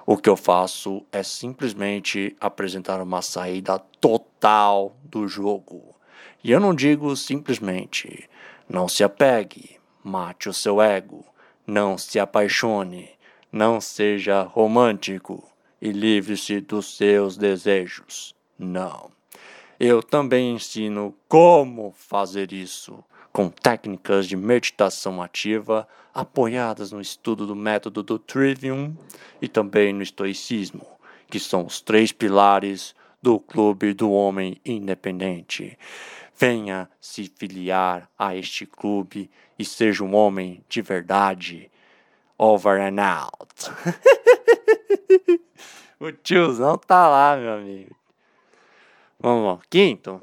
O 0.05 0.17
que 0.17 0.29
eu 0.29 0.35
faço 0.35 1.05
é 1.09 1.23
simplesmente 1.23 2.35
apresentar 2.37 3.01
uma 3.01 3.21
saída 3.21 3.79
total 4.01 4.93
do 5.05 5.29
jogo. 5.29 5.95
E 6.43 6.51
eu 6.51 6.59
não 6.59 6.75
digo 6.75 7.15
simplesmente, 7.15 8.29
não 8.67 8.89
se 8.89 9.05
apegue, 9.05 9.79
mate 10.03 10.49
o 10.49 10.53
seu 10.53 10.81
ego, 10.81 11.23
não 11.65 11.97
se 11.97 12.19
apaixone, 12.19 13.09
não 13.53 13.79
seja 13.79 14.41
romântico 14.41 15.50
e 15.81 15.91
livre-se 15.91 16.61
dos 16.61 16.95
seus 16.95 17.35
desejos. 17.35 18.35
Não. 18.57 19.09
Eu 19.79 20.03
também 20.03 20.53
ensino 20.53 21.15
como 21.27 21.93
fazer 21.97 22.53
isso 22.53 23.03
com 23.31 23.49
técnicas 23.49 24.27
de 24.27 24.35
meditação 24.35 25.21
ativa 25.21 25.87
apoiadas 26.13 26.91
no 26.91 27.01
estudo 27.01 27.47
do 27.47 27.55
método 27.55 28.03
do 28.03 28.19
Trivium 28.19 28.95
e 29.41 29.47
também 29.47 29.93
no 29.93 30.03
estoicismo, 30.03 30.85
que 31.29 31.39
são 31.39 31.65
os 31.65 31.81
três 31.81 32.11
pilares 32.11 32.93
do 33.21 33.39
Clube 33.39 33.93
do 33.93 34.11
Homem 34.11 34.57
Independente. 34.65 35.77
Venha 36.37 36.89
se 36.99 37.31
filiar 37.35 38.09
a 38.17 38.35
este 38.35 38.65
clube 38.65 39.29
e 39.57 39.63
seja 39.63 40.03
um 40.03 40.13
homem 40.13 40.63
de 40.67 40.81
verdade. 40.81 41.71
Over 42.37 42.81
and 42.81 42.99
out. 42.99 43.71
o 46.01 46.11
tiozão 46.11 46.77
tá 46.77 47.07
lá, 47.07 47.37
meu 47.37 47.53
amigo. 47.53 47.95
Vamos 49.19 49.45
lá. 49.45 49.59
Quinto. 49.69 50.19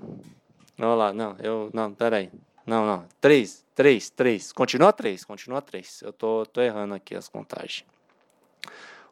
Vamos 0.77 0.99
lá. 0.99 1.13
Não, 1.13 1.37
eu. 1.39 1.71
Não, 1.73 1.95
peraí. 1.95 2.31
Não, 2.67 2.85
não. 2.85 3.07
Três, 3.21 3.65
três, 3.75 4.11
três. 4.11 4.53
Continua 4.53 4.93
três, 4.93 5.25
continua 5.25 5.63
três. 5.63 6.03
Eu 6.03 6.13
tô, 6.13 6.45
tô 6.47 6.61
errando 6.61 6.95
aqui 6.95 7.15
as 7.15 7.29
contagens. 7.29 7.85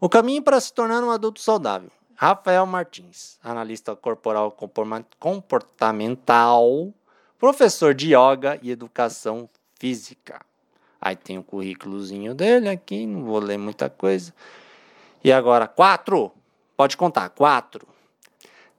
O 0.01 0.09
caminho 0.09 0.43
para 0.43 0.61
se 0.61 0.73
tornar 0.73 1.05
um 1.05 1.11
adulto 1.11 1.41
saudável. 1.41 1.91
Rafael 2.17 2.67
Martins, 2.67 3.39
analista 3.45 3.95
corporal 3.95 4.57
comportamental, 5.19 6.93
professor 7.39 7.95
de 7.95 8.15
yoga 8.15 8.59
e 8.63 8.71
educação 8.71 9.49
física. 9.79 10.41
Aí 11.01 11.15
tem 11.15 11.39
o 11.39 11.43
currículozinho 11.43 12.35
dele 12.35 12.69
aqui, 12.69 13.07
não 13.07 13.23
vou 13.25 13.39
ler 13.39 13.59
muita 13.59 13.89
coisa. 13.89 14.35
E 15.23 15.33
agora, 15.33 15.69
quatro. 15.69 16.33
Pode 16.77 16.97
contar, 16.97 17.31
quatro. 17.31 17.89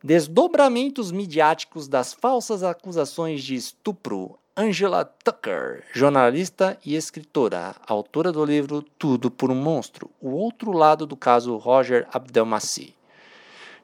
Desdobramentos 0.04 1.12
midiáticos 1.12 1.88
das 1.88 2.14
falsas 2.14 2.62
acusações 2.62 3.44
de 3.44 3.56
estupro. 3.56 4.38
Angela 4.56 5.04
Tucker, 5.06 5.84
jornalista 5.94 6.78
e 6.86 6.96
escritora, 6.96 7.76
autora 7.88 8.32
do 8.32 8.44
livro 8.44 8.82
Tudo 8.98 9.30
por 9.30 9.52
um 9.52 9.56
Monstro, 9.56 10.10
o 10.20 10.32
outro 10.32 10.72
lado 10.72 11.06
do 11.06 11.16
caso 11.16 11.56
Roger 11.58 12.08
Abdelmaci. 12.12 12.96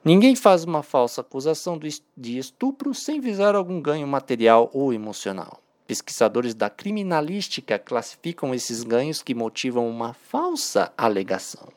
Ninguém 0.04 0.34
faz 0.34 0.64
uma 0.64 0.82
falsa 0.82 1.20
acusação 1.20 1.78
de 1.78 2.38
estupro 2.38 2.92
sem 2.92 3.20
visar 3.20 3.54
algum 3.54 3.80
ganho 3.80 4.06
material 4.06 4.68
ou 4.72 4.92
emocional. 4.92 5.60
Pesquisadores 5.86 6.54
da 6.54 6.68
criminalística 6.68 7.78
classificam 7.78 8.54
esses 8.54 8.82
ganhos 8.82 9.22
que 9.22 9.34
motivam 9.34 9.88
uma 9.88 10.12
falsa 10.12 10.92
alegação. 10.96 11.68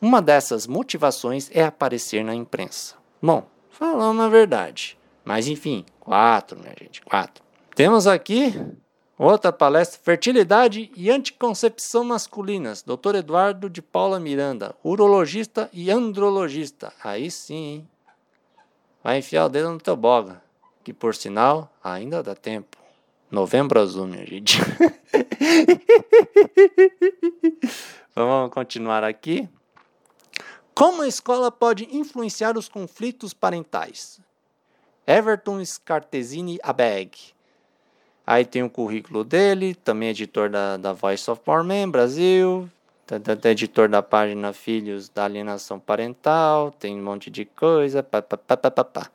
Uma 0.00 0.22
dessas 0.22 0.66
motivações 0.66 1.50
é 1.52 1.64
aparecer 1.64 2.24
na 2.24 2.34
imprensa. 2.34 2.94
Bom, 3.22 3.46
falando 3.70 4.22
a 4.22 4.28
verdade. 4.28 4.98
Mas 5.24 5.46
enfim, 5.46 5.84
quatro, 5.98 6.58
minha 6.58 6.74
gente, 6.80 7.02
quatro. 7.02 7.44
Temos 7.74 8.06
aqui 8.06 8.54
Outra 9.22 9.52
palestra: 9.52 10.00
Fertilidade 10.02 10.90
e 10.96 11.10
Anticoncepção 11.10 12.02
Masculinas. 12.02 12.82
Dr. 12.82 13.16
Eduardo 13.16 13.68
de 13.68 13.82
Paula 13.82 14.18
Miranda, 14.18 14.74
urologista 14.82 15.68
e 15.74 15.90
andrologista. 15.90 16.90
Aí 17.04 17.30
sim, 17.30 17.54
hein? 17.54 17.86
vai 19.04 19.18
enfiar 19.18 19.44
o 19.44 19.50
dedo 19.50 19.72
no 19.72 19.78
teu 19.78 19.94
boga. 19.94 20.40
Que 20.82 20.94
por 20.94 21.14
sinal, 21.14 21.70
ainda 21.84 22.22
dá 22.22 22.34
tempo. 22.34 22.78
Novembro 23.30 23.78
azul, 23.78 24.06
minha 24.06 24.24
gente. 24.24 24.58
Vamos 28.16 28.50
continuar 28.54 29.04
aqui. 29.04 29.46
Como 30.80 31.02
a 31.02 31.06
escola 31.06 31.52
pode 31.52 31.94
influenciar 31.94 32.56
os 32.56 32.66
conflitos 32.66 33.34
parentais? 33.34 34.18
Everton 35.06 35.62
Scartesini 35.62 36.58
Abeg. 36.62 37.34
Aí 38.26 38.46
tem 38.46 38.62
o 38.62 38.70
currículo 38.70 39.22
dele, 39.22 39.74
também 39.74 40.08
editor 40.08 40.48
da, 40.48 40.78
da 40.78 40.94
Voice 40.94 41.30
of 41.30 41.42
Power 41.42 41.62
Man 41.62 41.90
Brasil, 41.90 42.66
editor 43.44 43.90
da 43.90 44.02
página 44.02 44.54
Filhos 44.54 45.10
da 45.10 45.26
Alienação 45.26 45.78
Parental, 45.78 46.70
tem 46.70 46.98
um 46.98 47.04
monte 47.04 47.28
de 47.28 47.44
coisa. 47.44 48.02
Pá, 48.02 48.22
pá, 48.22 48.38
pá, 48.38 48.56
pá, 48.56 48.82
pá. 48.82 49.10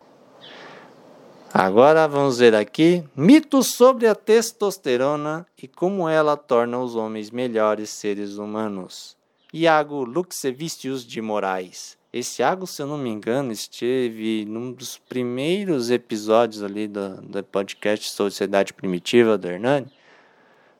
Agora 1.51 2.07
vamos 2.07 2.37
ver 2.37 2.53
aqui 2.53 3.03
mitos 3.15 3.73
sobre 3.73 4.05
a 4.05 4.13
testosterona 4.13 5.47
e 5.59 5.67
como 5.67 6.07
ela 6.07 6.37
torna 6.37 6.77
os 6.77 6.95
homens 6.95 7.31
melhores 7.31 7.89
seres 7.89 8.37
humanos. 8.37 9.17
Iago 9.57 10.03
Luxevicius 10.03 11.05
de 11.05 11.21
Moraes. 11.21 11.97
Esse 12.11 12.41
Iago, 12.41 12.67
se 12.67 12.81
eu 12.81 12.87
não 12.87 12.97
me 12.97 13.09
engano, 13.09 13.53
esteve 13.53 14.43
num 14.43 14.73
dos 14.73 14.97
primeiros 14.97 15.89
episódios 15.89 16.61
ali 16.61 16.89
do, 16.89 17.21
do 17.21 17.41
podcast 17.41 18.09
Sociedade 18.09 18.73
Primitiva 18.73 19.37
do 19.37 19.47
Hernani. 19.47 19.87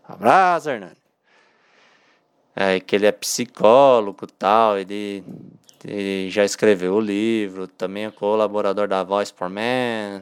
Abraço, 0.03 0.70
Hernani. 0.70 0.98
É, 2.53 2.82
que 2.82 2.98
ele 2.98 3.05
é 3.05 3.13
psicólogo 3.13 4.27
tal, 4.27 4.77
ele, 4.77 5.24
ele 5.82 6.29
já 6.29 6.44
escreveu 6.44 6.96
o 6.96 7.00
livro, 7.00 7.70
também 7.70 8.03
é 8.03 8.12
colaborador 8.12 8.89
da 8.89 9.03
Voice 9.03 9.34
for 9.34 9.50
Man, 9.50 10.22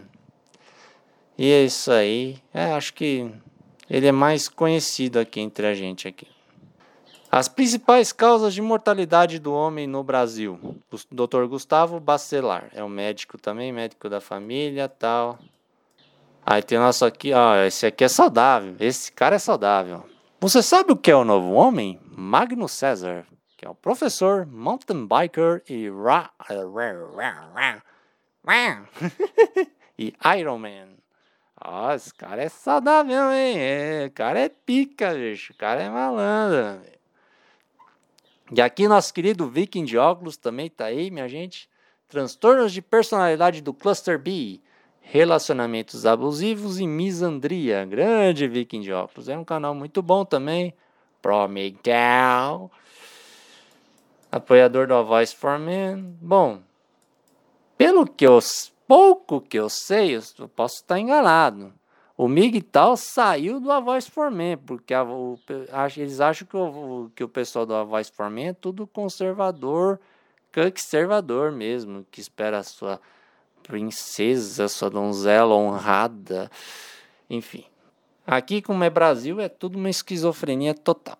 e 1.36 1.50
é 1.51 1.65
isso 1.65 1.91
aí. 1.91 2.38
É, 2.53 2.65
acho 2.74 2.93
que 2.93 3.31
ele 3.89 4.05
é 4.05 4.12
mais 4.12 4.48
conhecido 4.48 5.17
aqui 5.17 5.39
entre 5.39 5.65
a 5.65 5.74
gente 5.74 6.07
aqui. 6.07 6.33
As 7.36 7.48
principais 7.48 8.12
causas 8.12 8.54
de 8.54 8.62
mortalidade 8.62 9.40
do 9.40 9.52
homem 9.52 9.88
no 9.88 10.04
Brasil. 10.04 10.60
O 10.92 10.98
Dr. 11.10 11.46
Gustavo 11.46 12.00
Bacelar 12.00 12.70
é 12.75 12.84
um 12.84 12.88
médico 12.88 13.40
também, 13.40 13.72
médico 13.72 14.08
da 14.08 14.22
família, 14.22 14.88
tal. 14.88 15.40
Aí 16.46 16.62
tem 16.62 16.78
o 16.78 16.82
nosso 16.82 17.04
aqui, 17.04 17.34
ó, 17.34 17.56
esse 17.63 17.88
aqui 17.88 18.04
é 18.04 18.08
saudável. 18.08 18.75
Esse 18.80 19.12
cara 19.12 19.38
é 19.38 19.40
saudável. 19.40 20.08
Você 20.40 20.62
sabe 20.62 20.92
o 20.92 20.96
que 20.96 21.10
é 21.10 21.16
o 21.16 21.25
novo 21.25 21.54
homem? 21.54 22.00
Magno 22.16 22.70
César, 22.70 23.25
que 23.58 23.66
é 23.66 23.70
o 23.70 23.74
professor, 23.74 24.46
mountain 24.46 25.08
biker 25.08 25.63
e 25.68 25.90
ra, 25.90 26.30
e 29.98 30.13
Iron 30.38 30.60
Man. 30.60 30.90
Ó, 31.60 31.92
esse 31.94 32.13
cara 32.13 32.44
é 32.44 32.50
saudável, 32.50 33.34
hein? 33.34 33.56
É, 33.58 34.06
o 34.08 34.12
cara 34.12 34.40
é 34.40 34.50
pica, 34.50 35.16
bicho. 35.16 35.52
O 35.52 35.56
cara 35.56 35.82
é 35.82 35.90
malandro. 35.90 36.94
E 38.52 38.62
aqui 38.62 38.88
nosso 38.88 39.14
querido 39.14 39.50
Viking 39.50 39.86
de 39.86 39.98
óculos 39.98 40.38
também 40.38 40.70
tá 40.70 40.86
aí, 40.86 41.10
minha 41.10 41.28
gente. 41.28 41.70
Transtornos 42.08 42.72
de 42.72 42.82
personalidade 42.82 43.62
do 43.62 43.74
Cluster 43.74 44.20
B. 44.20 44.60
Relacionamentos 45.02 46.06
abusivos 46.06 46.80
e 46.80 46.88
misandria. 46.88 47.86
Grande 47.86 48.48
Viking 48.48 48.82
de 48.82 48.92
óculos. 48.92 49.30
É 49.30 49.38
um 49.38 49.44
canal 49.44 49.74
muito 49.74 50.02
bom 50.02 50.26
também. 50.26 50.74
Pro 51.22 51.48
Miguel. 51.48 52.70
Apoiador 54.32 54.88
do 54.88 55.04
Voice 55.06 55.36
for 55.36 55.58
Men. 55.58 56.18
Bom, 56.22 56.62
pelo 57.78 58.06
que 58.06 58.26
eu 58.26 58.40
pouco 58.88 59.42
que 59.42 59.58
eu 59.58 59.70
sei, 59.70 60.16
eu 60.16 60.48
posso 60.50 60.78
estar 60.78 61.00
enganado. 61.00 61.74
O 62.24 62.27
Migtal 62.30 62.96
saiu 62.96 63.59
do 63.59 63.70
A 63.70 63.81
Voice 63.81 64.09
for 64.09 64.31
Men, 64.31 64.55
porque 64.55 64.94
a, 64.94 65.03
o, 65.03 65.38
eles 65.98 66.22
acham 66.22 66.48
que 66.48 66.55
o, 66.55 67.12
que 67.14 67.22
o 67.22 67.27
pessoal 67.27 67.66
do 67.66 67.75
A 67.75 67.83
Voice 67.83 68.09
for 68.09 68.29
Men 68.29 68.48
é 68.48 68.53
tudo 68.53 68.88
conservador, 68.88 70.00
conservador 70.53 71.51
mesmo, 71.51 72.07
que 72.09 72.22
espera 72.22 72.59
a 72.59 72.64
sua 72.64 73.01
princesa, 73.62 74.70
sua 74.70 74.90
donzela 74.90 75.53
honrada, 75.53 76.50
enfim. 77.29 77.66
Aqui, 78.25 78.62
como 78.62 78.86
é 78.86 78.90
Brasil, 78.90 79.42
é 79.42 79.50
tudo 79.50 79.77
uma 79.77 79.90
esquizofrenia 79.90 80.74
total. 80.74 81.18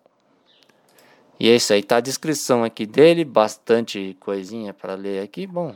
E 1.38 1.50
é 1.50 1.56
isso 1.56 1.74
aí, 1.74 1.82
tá 1.82 1.98
a 1.98 2.00
descrição 2.00 2.64
aqui 2.64 2.86
dele, 2.86 3.26
bastante 3.26 4.16
coisinha 4.18 4.72
para 4.72 4.94
ler 4.94 5.22
aqui. 5.22 5.46
Bom, 5.46 5.74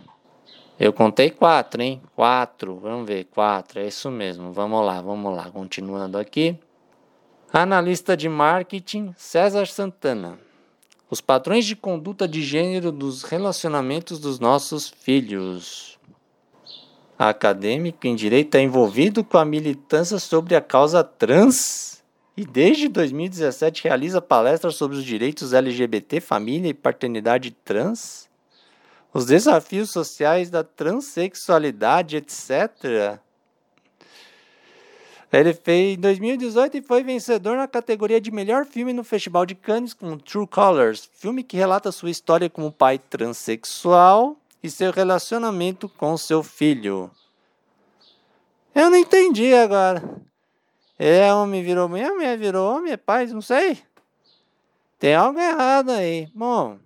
eu 0.79 0.93
contei 0.93 1.29
quatro, 1.29 1.83
hein? 1.83 2.01
Quatro, 2.15 2.77
vamos 2.77 3.07
ver, 3.07 3.25
quatro, 3.25 3.81
é 3.81 3.89
isso 3.89 4.11
mesmo. 4.11 4.53
Vamos 4.53 4.87
lá, 4.87 5.01
vamos 5.01 5.35
lá, 5.35 5.51
continuando 5.51 6.17
aqui. 6.17 6.57
Analista 7.53 8.17
de 8.17 8.29
marketing 8.29 9.13
César 9.17 9.67
Santana. 9.67 10.39
Os 11.11 11.21
padrões 11.21 11.65
de 11.65 11.75
conduta 11.75 12.29
de 12.29 12.43
gênero 12.43 12.93
dos 12.93 13.25
relacionamentos 13.25 14.21
dos 14.21 14.39
nossos 14.39 14.89
filhos. 14.89 15.99
Acadêmico 17.19 18.07
em 18.07 18.15
direito 18.15 18.55
é 18.55 18.61
envolvido 18.61 19.25
com 19.25 19.39
a 19.39 19.45
militância 19.45 20.21
sobre 20.21 20.55
a 20.55 20.61
causa 20.61 21.03
trans 21.03 22.05
e 22.37 22.45
desde 22.45 22.87
2017 22.87 23.83
realiza 23.83 24.21
palestras 24.21 24.77
sobre 24.77 24.97
os 24.97 25.05
direitos 25.05 25.53
LGBT, 25.53 26.21
família 26.21 26.69
e 26.69 26.75
paternidade 26.75 27.51
trans 27.51 28.28
os 29.13 29.25
desafios 29.25 29.91
sociais 29.91 30.51
da 30.51 30.63
transexualidade, 30.63 32.17
etc. 32.17 33.21
Ele 35.31 35.53
fez 35.53 35.99
em 35.99 36.01
2018 36.01 36.79
e 36.79 36.83
foi 36.83 37.03
vencedor 37.03 37.57
na 37.57 37.69
categoria 37.69 38.21
de 38.21 38.31
melhor 38.31 38.65
filme 38.65 38.93
no 38.93 39.05
Festival 39.05 39.45
de 39.45 39.55
Cannes 39.55 39.93
com 39.93 40.17
True 40.17 40.47
Colors, 40.47 41.09
filme 41.15 41.43
que 41.43 41.57
relata 41.57 41.93
sua 41.93 42.11
história 42.11 42.49
como 42.49 42.73
pai 42.73 42.99
transexual 42.99 44.37
e 44.63 44.71
seu 44.71 44.91
relacionamento 44.91 45.89
com 45.89 46.17
seu 46.17 46.43
filho. 46.43 47.11
Eu 48.75 48.91
não 48.91 48.97
entendi 48.97 49.53
agora. 49.53 50.03
É 50.99 51.33
homem 51.33 51.63
virou 51.63 51.89
mulher, 51.89 52.11
mulher 52.11 52.39
virou 52.39 52.77
homem, 52.77 52.93
é 52.93 52.97
pai, 52.97 53.27
não 53.27 53.43
sei. 53.43 53.79
Tem 54.99 55.15
algo 55.15 55.39
errado 55.39 55.91
aí. 55.91 56.29
Bom, 56.35 56.79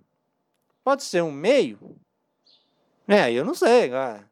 pode 0.84 1.04
ser 1.04 1.22
um 1.22 1.32
meio. 1.32 1.78
É, 3.12 3.30
eu 3.30 3.44
não 3.44 3.54
sei 3.54 3.84
agora. 3.84 4.24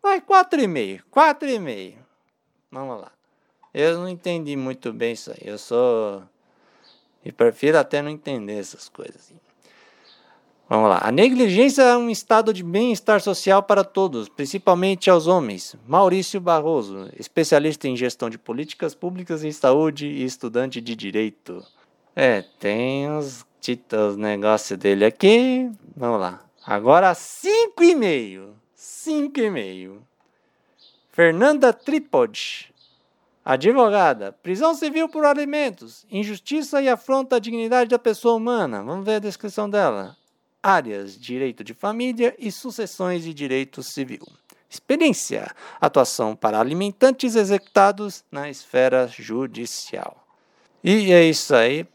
Vai, 0.00 0.20
quatro 0.20 0.60
e 0.60 0.66
meio. 0.68 1.02
Quatro 1.10 1.48
e 1.48 1.58
meio. 1.58 1.98
Vamos 2.70 3.00
lá. 3.00 3.10
Eu 3.74 3.98
não 3.98 4.08
entendi 4.08 4.54
muito 4.56 4.92
bem 4.92 5.12
isso 5.12 5.32
aí. 5.32 5.40
Eu 5.42 5.58
sou... 5.58 6.22
E 7.24 7.32
prefiro 7.32 7.78
até 7.78 8.00
não 8.00 8.08
entender 8.08 8.58
essas 8.58 8.88
coisas. 8.88 9.32
Vamos 10.68 10.88
lá. 10.88 11.00
A 11.02 11.10
negligência 11.10 11.82
é 11.82 11.96
um 11.96 12.08
estado 12.08 12.54
de 12.54 12.62
bem-estar 12.62 13.20
social 13.20 13.60
para 13.60 13.82
todos, 13.82 14.28
principalmente 14.28 15.10
aos 15.10 15.26
homens. 15.26 15.74
Maurício 15.84 16.40
Barroso, 16.40 17.10
especialista 17.18 17.88
em 17.88 17.96
gestão 17.96 18.30
de 18.30 18.38
políticas 18.38 18.94
públicas 18.94 19.42
em 19.42 19.50
saúde 19.50 20.06
e 20.06 20.24
estudante 20.24 20.80
de 20.80 20.94
direito. 20.94 21.60
É, 22.14 22.42
tem 22.60 23.10
os, 23.10 23.44
os 24.08 24.16
negócios 24.16 24.78
dele 24.78 25.04
aqui. 25.04 25.68
Vamos 25.96 26.20
lá. 26.20 26.49
Agora 26.66 27.14
cinco 27.14 27.82
e 27.82 27.94
meio. 27.94 28.54
Cinco 28.74 29.40
e 29.40 29.50
meio. 29.50 30.06
Fernanda 31.10 31.72
Tripod. 31.72 32.72
Advogada. 33.42 34.32
Prisão 34.42 34.74
civil 34.74 35.08
por 35.08 35.24
alimentos. 35.24 36.04
Injustiça 36.10 36.82
e 36.82 36.88
afronta 36.88 37.36
à 37.36 37.38
dignidade 37.38 37.88
da 37.88 37.98
pessoa 37.98 38.34
humana. 38.34 38.82
Vamos 38.82 39.06
ver 39.06 39.14
a 39.14 39.20
descrição 39.20 39.68
dela. 39.70 40.16
Áreas: 40.62 41.18
direito 41.18 41.64
de 41.64 41.72
família 41.72 42.34
e 42.38 42.52
sucessões 42.52 43.24
e 43.24 43.32
direito 43.32 43.82
civil. 43.82 44.26
Experiência: 44.68 45.50
atuação 45.80 46.36
para 46.36 46.60
alimentantes 46.60 47.34
executados 47.34 48.22
na 48.30 48.50
esfera 48.50 49.08
judicial. 49.08 50.19
E 50.82 51.12
é 51.12 51.24
isso 51.24 51.54
aí. 51.54 51.86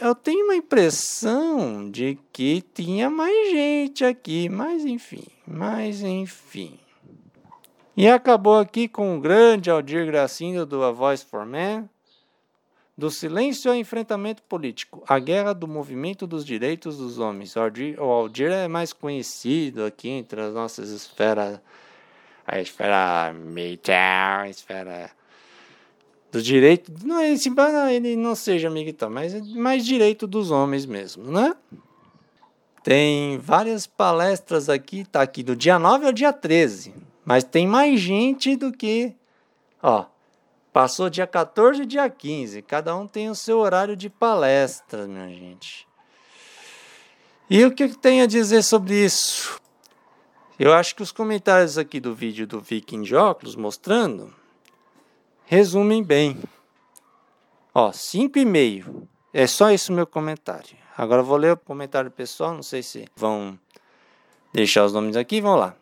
Eu 0.00 0.14
tenho 0.14 0.44
uma 0.44 0.54
impressão 0.54 1.90
de 1.90 2.18
que 2.32 2.62
tinha 2.74 3.08
mais 3.08 3.50
gente 3.50 4.04
aqui, 4.04 4.48
mas 4.48 4.84
enfim, 4.84 5.26
mas 5.46 6.02
enfim. 6.02 6.78
E 7.96 8.08
acabou 8.08 8.58
aqui 8.58 8.86
com 8.88 9.16
o 9.16 9.20
grande 9.20 9.70
Aldir 9.70 10.06
Gracindo 10.06 10.66
do 10.66 10.84
A 10.84 10.92
Voice 10.92 11.24
for 11.24 11.46
Man, 11.46 11.88
do 12.96 13.10
silêncio 13.10 13.70
ao 13.70 13.76
enfrentamento 13.76 14.42
político, 14.42 15.02
a 15.08 15.18
guerra 15.18 15.54
do 15.54 15.66
movimento 15.66 16.26
dos 16.26 16.44
direitos 16.44 16.98
dos 16.98 17.18
homens. 17.18 17.56
O 17.56 17.60
Aldir, 17.60 17.98
o 17.98 18.04
Aldir 18.04 18.50
é 18.52 18.68
mais 18.68 18.92
conhecido 18.92 19.84
aqui 19.84 20.10
entre 20.10 20.40
as 20.42 20.52
nossas 20.52 20.90
esferas, 20.90 21.58
a 22.46 22.60
esfera 22.60 23.32
militar, 23.32 24.42
a 24.42 24.48
esfera 24.50 25.10
do 26.30 26.40
direito, 26.40 26.92
não 27.04 27.18
é 27.18 27.34
não, 27.72 27.88
ele 27.88 28.16
não 28.16 28.34
seja 28.34 28.70
militar, 28.70 29.10
mas 29.10 29.34
é 29.34 29.40
mais 29.40 29.84
direito 29.84 30.26
dos 30.26 30.50
homens 30.50 30.86
mesmo, 30.86 31.30
né? 31.30 31.54
Tem 32.82 33.38
várias 33.38 33.86
palestras 33.86 34.68
aqui, 34.68 35.04
tá 35.04 35.20
aqui 35.20 35.42
do 35.42 35.54
dia 35.54 35.78
9 35.78 36.06
ao 36.06 36.12
dia 36.12 36.32
13. 36.32 36.94
Mas 37.24 37.44
tem 37.44 37.66
mais 37.66 38.00
gente 38.00 38.56
do 38.56 38.72
que. 38.72 39.14
Ó, 39.82 40.06
passou 40.72 41.10
dia 41.10 41.26
14 41.26 41.82
e 41.82 41.86
dia 41.86 42.08
15. 42.08 42.62
Cada 42.62 42.96
um 42.96 43.06
tem 43.06 43.28
o 43.28 43.34
seu 43.34 43.58
horário 43.58 43.94
de 43.94 44.08
palestra, 44.08 45.06
minha 45.06 45.28
gente. 45.28 45.86
E 47.50 47.64
o 47.64 47.72
que 47.72 47.88
tem 47.88 48.22
a 48.22 48.26
dizer 48.26 48.62
sobre 48.62 49.04
isso? 49.04 49.60
Eu 50.58 50.72
acho 50.72 50.94
que 50.94 51.02
os 51.02 51.12
comentários 51.12 51.76
aqui 51.76 52.00
do 52.00 52.14
vídeo 52.14 52.46
do 52.46 52.60
Viking 52.60 53.02
de 53.02 53.14
óculos 53.14 53.56
mostrando 53.56 54.32
resumem 55.50 56.00
bem. 56.00 56.38
Ó, 57.74 57.90
5,5. 57.90 59.02
É 59.34 59.48
só 59.48 59.72
isso 59.72 59.92
meu 59.92 60.06
comentário. 60.06 60.76
Agora 60.96 61.24
vou 61.24 61.36
ler 61.36 61.54
o 61.54 61.56
comentário 61.56 62.08
pessoal, 62.08 62.54
não 62.54 62.62
sei 62.62 62.84
se 62.84 63.08
vão 63.16 63.58
deixar 64.54 64.84
os 64.84 64.92
nomes 64.92 65.16
aqui, 65.16 65.40
vamos 65.40 65.58
lá. 65.58 65.74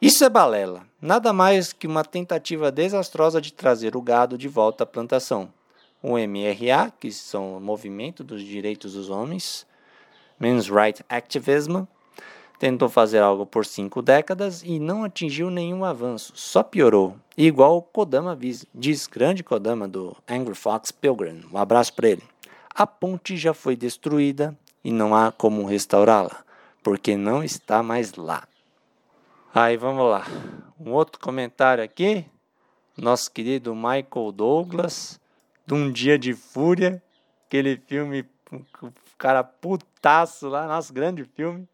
Isso 0.00 0.24
é 0.24 0.28
balela, 0.28 0.86
nada 1.02 1.32
mais 1.32 1.72
que 1.72 1.88
uma 1.88 2.04
tentativa 2.04 2.70
desastrosa 2.70 3.40
de 3.40 3.52
trazer 3.52 3.96
o 3.96 4.00
gado 4.00 4.38
de 4.38 4.46
volta 4.46 4.84
à 4.84 4.86
plantação. 4.86 5.52
O 6.00 6.12
MRA, 6.16 6.92
que 7.00 7.10
são 7.10 7.56
o 7.56 7.60
Movimento 7.60 8.22
dos 8.22 8.44
Direitos 8.44 8.92
dos 8.92 9.10
Homens, 9.10 9.66
Men's 10.38 10.68
Right 10.68 11.04
Activism, 11.08 11.82
tentou 12.58 12.88
fazer 12.88 13.18
algo 13.18 13.44
por 13.44 13.66
cinco 13.66 14.00
décadas 14.00 14.62
e 14.62 14.78
não 14.78 15.04
atingiu 15.04 15.50
nenhum 15.50 15.84
avanço, 15.84 16.32
só 16.34 16.62
piorou. 16.62 17.16
Igual 17.36 17.76
o 17.76 17.82
Kodama 17.82 18.36
diz, 18.74 19.06
grande 19.06 19.44
Kodama 19.44 19.86
do 19.86 20.16
Angry 20.28 20.54
Fox 20.54 20.90
Pilgrim. 20.90 21.44
Um 21.52 21.58
abraço 21.58 21.92
para 21.94 22.08
ele. 22.08 22.22
A 22.74 22.86
ponte 22.86 23.36
já 23.36 23.52
foi 23.52 23.76
destruída 23.76 24.56
e 24.82 24.90
não 24.90 25.14
há 25.14 25.32
como 25.32 25.64
restaurá-la, 25.64 26.44
porque 26.82 27.16
não 27.16 27.42
está 27.42 27.82
mais 27.82 28.14
lá. 28.14 28.46
Aí 29.54 29.76
vamos 29.76 30.08
lá. 30.08 30.26
Um 30.78 30.92
outro 30.92 31.18
comentário 31.20 31.82
aqui. 31.82 32.26
Nosso 32.96 33.30
querido 33.30 33.74
Michael 33.74 34.32
Douglas, 34.32 35.20
de 35.66 35.74
Um 35.74 35.92
Dia 35.92 36.18
de 36.18 36.32
Fúria, 36.32 37.02
aquele 37.46 37.76
filme, 37.76 38.24
o 38.50 38.90
cara 39.18 39.44
putaço 39.44 40.48
lá, 40.48 40.66
nosso 40.66 40.94
grande 40.94 41.24
filme. 41.24 41.68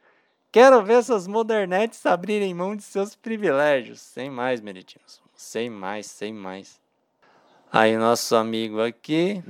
Quero 0.52 0.84
ver 0.84 0.98
essas 0.98 1.26
modernetes 1.26 2.06
abrirem 2.06 2.54
mão 2.54 2.76
de 2.76 2.84
seus 2.84 3.16
privilégios. 3.16 4.00
Sem 4.00 4.30
mais, 4.30 4.60
meritinhos. 4.60 5.20
Sem 5.34 5.68
mais, 5.68 6.06
sem 6.06 6.32
mais. 6.32 6.80
Aí, 7.72 7.96
nosso 7.96 8.36
amigo 8.36 8.80
aqui, 8.80 9.42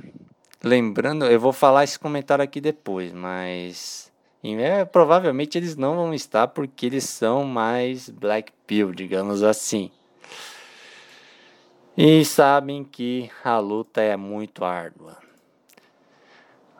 Lembrando, 0.65 1.25
eu 1.25 1.37
vou 1.41 1.51
falar 1.51 1.83
esse 1.83 1.99
comentário 1.99 2.41
aqui 2.41 2.61
depois, 2.61 3.11
mas 3.11 4.09
é, 4.41 4.85
provavelmente 4.85 5.57
eles 5.57 5.75
não 5.75 5.97
vão 5.97 6.13
estar 6.13 6.47
porque 6.47 6.85
eles 6.85 7.03
são 7.03 7.43
mais 7.43 8.07
black 8.07 8.53
pill, 8.65 8.93
digamos 8.93 9.43
assim. 9.43 9.91
E 11.97 12.23
sabem 12.23 12.85
que 12.85 13.29
a 13.43 13.59
luta 13.59 13.99
é 13.99 14.15
muito 14.15 14.63
árdua. 14.63 15.17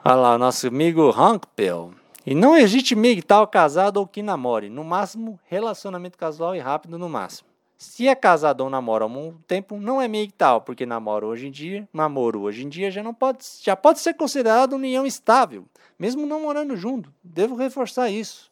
Olha 0.05 0.15
lá, 0.15 0.37
nosso 0.37 0.65
amigo 0.65 1.09
Hank 1.09 1.45
Pill. 1.53 1.93
E 2.25 2.33
não 2.33 2.55
existe 2.55 2.95
tal 3.21 3.45
casado 3.45 3.97
ou 3.97 4.07
que 4.07 4.23
namore. 4.23 4.69
No 4.69 4.83
máximo, 4.83 5.37
relacionamento 5.45 6.17
casual 6.17 6.55
e 6.55 6.59
rápido 6.59 6.97
no 6.97 7.09
máximo. 7.09 7.49
Se 7.77 8.07
é 8.07 8.15
casado 8.15 8.61
ou 8.61 8.69
namora 8.69 9.03
há 9.03 9.07
um 9.07 9.37
tempo, 9.45 9.77
não 9.77 10.01
é 10.01 10.07
tal, 10.37 10.61
porque 10.61 10.85
namoro 10.85 11.27
hoje 11.27 11.47
em 11.47 11.51
dia, 11.51 11.87
namoro 11.91 12.39
hoje 12.39 12.63
em 12.63 12.69
dia 12.69 12.89
já 12.89 13.03
não 13.03 13.13
pode, 13.13 13.45
já 13.61 13.75
pode 13.75 13.99
ser 13.99 14.13
considerado 14.13 14.73
união 14.73 15.05
estável, 15.05 15.65
mesmo 15.99 16.25
não 16.25 16.43
morando 16.43 16.77
junto. 16.77 17.13
Devo 17.21 17.55
reforçar 17.55 18.09
isso. 18.09 18.49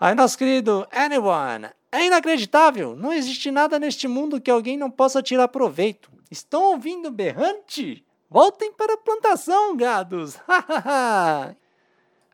Aí 0.00 0.14
nosso 0.14 0.38
querido 0.38 0.86
Anyone, 0.90 1.68
é 1.92 2.06
inacreditável, 2.06 2.96
não 2.96 3.12
existe 3.12 3.50
nada 3.50 3.78
neste 3.78 4.08
mundo 4.08 4.40
que 4.40 4.50
alguém 4.50 4.78
não 4.78 4.90
possa 4.90 5.22
tirar 5.22 5.48
proveito. 5.48 6.10
Estão 6.30 6.72
ouvindo 6.72 7.10
berrante? 7.10 8.02
Voltem 8.30 8.72
para 8.72 8.94
a 8.94 8.98
plantação, 8.98 9.76
gados! 9.76 10.38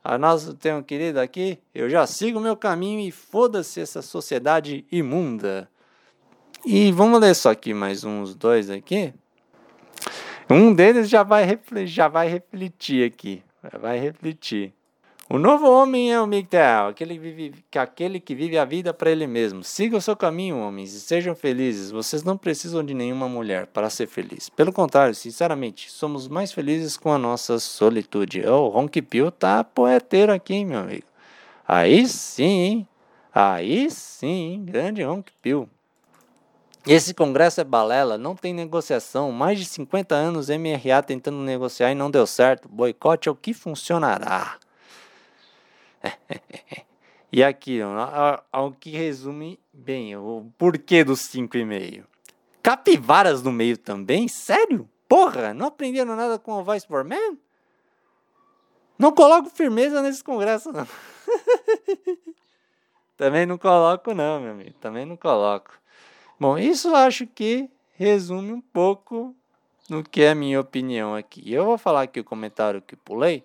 A 0.03 0.17
nossa 0.17 0.55
tem 0.55 0.73
um 0.75 0.83
querido 0.83 1.21
aqui, 1.21 1.59
eu 1.75 1.91
já 1.91 2.07
sigo 2.07 2.39
o 2.39 2.43
meu 2.43 2.57
caminho 2.57 3.01
e 3.01 3.11
foda-se 3.11 3.81
essa 3.81 4.01
sociedade 4.01 4.87
imunda. 4.91 5.69
E 6.65 6.91
vamos 6.93 7.21
ler 7.21 7.35
só 7.35 7.51
aqui 7.51 7.75
mais 7.75 8.05
uns 8.05 8.35
dois 8.35 8.71
aqui. 8.71 9.13
Um 10.51 10.73
deles 10.73 11.09
já 11.09 11.23
vai, 11.23 11.59
já 11.85 12.09
vai 12.09 12.29
refletir 12.29 13.07
aqui. 13.07 13.43
Vai 13.81 13.99
refletir. 13.99 14.73
O 15.31 15.39
novo 15.39 15.71
homem 15.71 16.11
é 16.11 16.19
o 16.19 16.27
Migdal, 16.27 16.89
aquele 16.89 17.13
que 17.13 17.21
vive, 17.21 17.65
aquele 17.77 18.19
que 18.19 18.35
vive 18.35 18.57
a 18.57 18.65
vida 18.65 18.95
para 18.95 19.11
ele 19.11 19.27
mesmo. 19.27 19.63
Siga 19.63 19.99
o 19.99 20.01
seu 20.01 20.17
caminho, 20.17 20.57
homens, 20.57 20.95
e 20.95 21.01
sejam 21.01 21.35
felizes. 21.35 21.91
Vocês 21.91 22.23
não 22.23 22.35
precisam 22.35 22.83
de 22.83 22.95
nenhuma 22.95 23.29
mulher 23.29 23.67
para 23.67 23.91
ser 23.91 24.07
feliz. 24.07 24.49
Pelo 24.49 24.73
contrário, 24.73 25.15
sinceramente, 25.15 25.91
somos 25.91 26.29
mais 26.29 26.51
felizes 26.51 26.97
com 26.97 27.13
a 27.13 27.19
nossa 27.19 27.59
solitude. 27.59 28.43
Oh, 28.47 28.69
o 28.69 28.69
Ronk 28.69 29.03
Pio 29.03 29.31
tá 29.31 29.63
poeteiro 29.63 30.33
aqui, 30.33 30.65
meu 30.65 30.79
amigo. 30.79 31.05
Aí 31.67 32.09
sim? 32.09 32.87
Aí 33.35 33.91
sim, 33.91 34.65
grande 34.65 35.03
Ronk 35.03 35.31
Pio. 35.43 35.69
Esse 36.87 37.13
congresso 37.13 37.61
é 37.61 37.65
balela, 37.65 38.17
não 38.17 38.35
tem 38.35 38.55
negociação. 38.55 39.31
Mais 39.31 39.59
de 39.59 39.67
50 39.67 40.15
anos 40.15 40.49
MRA 40.49 41.03
tentando 41.03 41.37
negociar 41.37 41.93
e 41.93 41.95
não 41.95 42.11
deu 42.11 42.27
certo. 42.27 42.67
Boicote 42.67 43.29
é 43.29 43.33
o 43.33 43.35
que 43.35 43.53
funcionará. 43.53 44.57
e 47.33 47.43
aqui, 47.43 47.81
ao 48.53 48.73
que 48.73 48.91
resume 48.91 49.59
bem 49.73 50.17
o 50.17 50.51
porquê 50.57 51.05
dos 51.05 51.21
5,5. 51.21 52.05
Capivaras 52.63 53.43
no 53.43 53.53
meio 53.53 53.77
também? 53.77 54.29
Sério? 54.29 54.89
Porra, 55.09 55.55
não 55.55 55.67
aprenderam 55.67 56.15
nada 56.15 56.39
com 56.39 56.53
o 56.53 56.65
Vice 56.65 56.87
for 56.87 57.05
Man? 57.05 57.37
Não 58.99 59.13
coloco 59.13 59.49
firmeza 59.49 60.03
nesse 60.03 60.23
congresso, 60.23 60.73
não. 60.73 60.87
Também 63.17 63.47
não 63.47 63.57
coloco, 63.57 64.13
não, 64.13 64.41
meu 64.41 64.53
amigo. 64.53 64.75
Também 64.81 65.07
não 65.07 65.17
coloco. 65.17 65.73
Bom, 66.39 66.59
isso 66.59 66.95
acho 66.95 67.27
que 67.27 67.71
resume 67.95 68.53
um 68.53 68.61
pouco 68.61 69.35
no 69.89 70.05
que 70.05 70.23
é 70.23 70.31
a 70.31 70.35
minha 70.35 70.61
opinião 70.61 71.15
aqui. 71.15 71.53
Eu 71.53 71.65
vou 71.65 71.79
falar 71.79 72.03
aqui 72.03 72.21
o 72.21 72.25
comentário 72.25 72.83
que 72.83 72.95
pulei. 72.95 73.43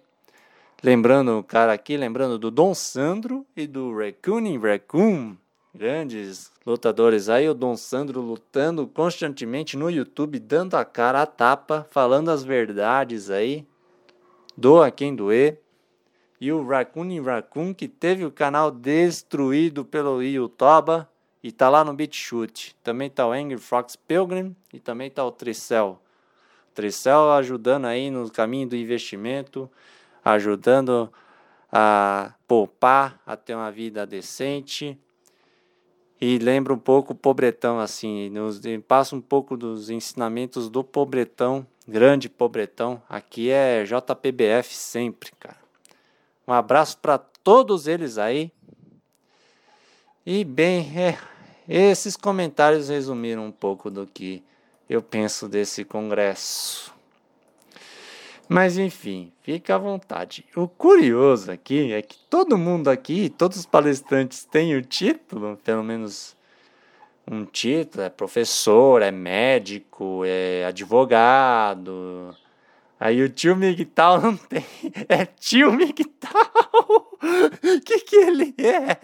Lembrando 0.86 1.40
o 1.40 1.44
cara 1.44 1.72
aqui, 1.72 1.96
lembrando 1.96 2.38
do 2.38 2.52
Dom 2.52 2.74
Sandro 2.74 3.48
e 3.56 3.66
do 3.66 3.98
Raccoon 3.98 4.60
Raccoon, 4.60 5.38
grandes 5.74 6.52
lutadores 6.66 7.30
aí, 7.30 7.48
o 7.48 7.54
Dom 7.54 7.78
Sandro 7.78 8.20
lutando 8.20 8.86
constantemente 8.86 9.78
no 9.78 9.90
YouTube, 9.90 10.38
dando 10.40 10.76
a 10.76 10.84
cara 10.84 11.22
a 11.22 11.26
tapa, 11.26 11.88
falando 11.90 12.30
as 12.30 12.44
verdades 12.44 13.30
aí, 13.30 13.66
doa 14.58 14.92
quem 14.92 15.16
doer. 15.16 15.62
E 16.42 16.52
o 16.52 16.68
Raccoon 16.68 17.24
Raccoon 17.24 17.74
que 17.74 17.88
teve 17.88 18.26
o 18.26 18.32
canal 18.32 18.70
destruído 18.70 19.86
pelo 19.86 20.22
YouTube 20.22 21.08
e 21.42 21.50
tá 21.50 21.70
lá 21.70 21.86
no 21.86 21.94
BitChute. 21.94 22.76
Também 22.84 23.10
tá 23.10 23.26
o 23.26 23.32
Angry 23.32 23.58
Fox 23.58 23.96
Pilgrim 23.96 24.54
e 24.74 24.82
também 24.82 25.10
tá 25.10 25.24
o 25.24 25.32
Tricel. 25.32 26.02
Tricel 26.76 27.32
ajudando 27.32 27.86
aí 27.86 28.12
no 28.12 28.30
caminho 28.30 28.68
do 28.68 28.76
investimento 28.76 29.72
ajudando 30.24 31.12
a 31.72 32.34
poupar, 32.48 33.20
a 33.26 33.36
ter 33.36 33.56
uma 33.56 33.72
vida 33.72 34.06
decente. 34.06 34.98
E 36.22 36.38
lembra 36.38 36.74
um 36.74 36.78
pouco 36.78 37.14
o 37.14 37.16
pobretão, 37.16 37.80
assim, 37.80 38.30
nos, 38.30 38.62
passa 38.88 39.16
um 39.16 39.22
pouco 39.22 39.58
dos 39.58 39.90
ensinamentos 39.90 40.70
do 40.70 40.84
pobretão, 40.84 41.66
grande 41.88 42.30
pobretão. 42.30 43.02
Aqui 43.10 43.50
é 43.50 43.84
JPBF 43.84 44.74
sempre, 44.74 45.32
cara. 45.40 45.58
Um 46.48 46.54
abraço 46.54 46.98
para 47.00 47.18
todos 47.18 47.88
eles 47.88 48.18
aí. 48.18 48.52
E 50.26 50.46
bem, 50.46 50.94
é, 50.98 51.18
esses 51.68 52.16
comentários 52.16 52.88
resumiram 52.88 53.46
um 53.46 53.52
pouco 53.52 53.90
do 53.90 54.08
que 54.08 54.44
eu 54.90 55.02
penso 55.02 55.50
desse 55.50 55.84
congresso. 55.84 56.93
Mas 58.48 58.78
enfim, 58.78 59.32
fica 59.42 59.76
à 59.76 59.78
vontade. 59.78 60.46
O 60.56 60.68
curioso 60.68 61.52
aqui 61.52 61.94
é 61.94 62.02
que 62.02 62.18
todo 62.30 62.58
mundo 62.58 62.90
aqui, 62.90 63.30
todos 63.30 63.58
os 63.58 63.66
palestrantes 63.66 64.44
têm 64.46 64.76
o 64.76 64.82
título, 64.82 65.58
pelo 65.64 65.84
menos 65.84 66.36
um 67.30 67.46
título, 67.46 68.04
é 68.04 68.10
professor, 68.10 69.02
é 69.02 69.12
médico, 69.12 70.24
é 70.26 70.66
advogado. 70.66 72.36
Aí 73.00 73.22
o 73.22 73.30
tio 73.30 73.56
Migtal 73.56 74.22
não 74.22 74.36
tem. 74.38 74.66
É 75.10 75.26
tio 75.26 75.72
Migtal! 75.72 76.42
O 77.22 77.82
que, 77.84 78.00
que 78.00 78.16
ele 78.16 78.54
é? 78.58 78.98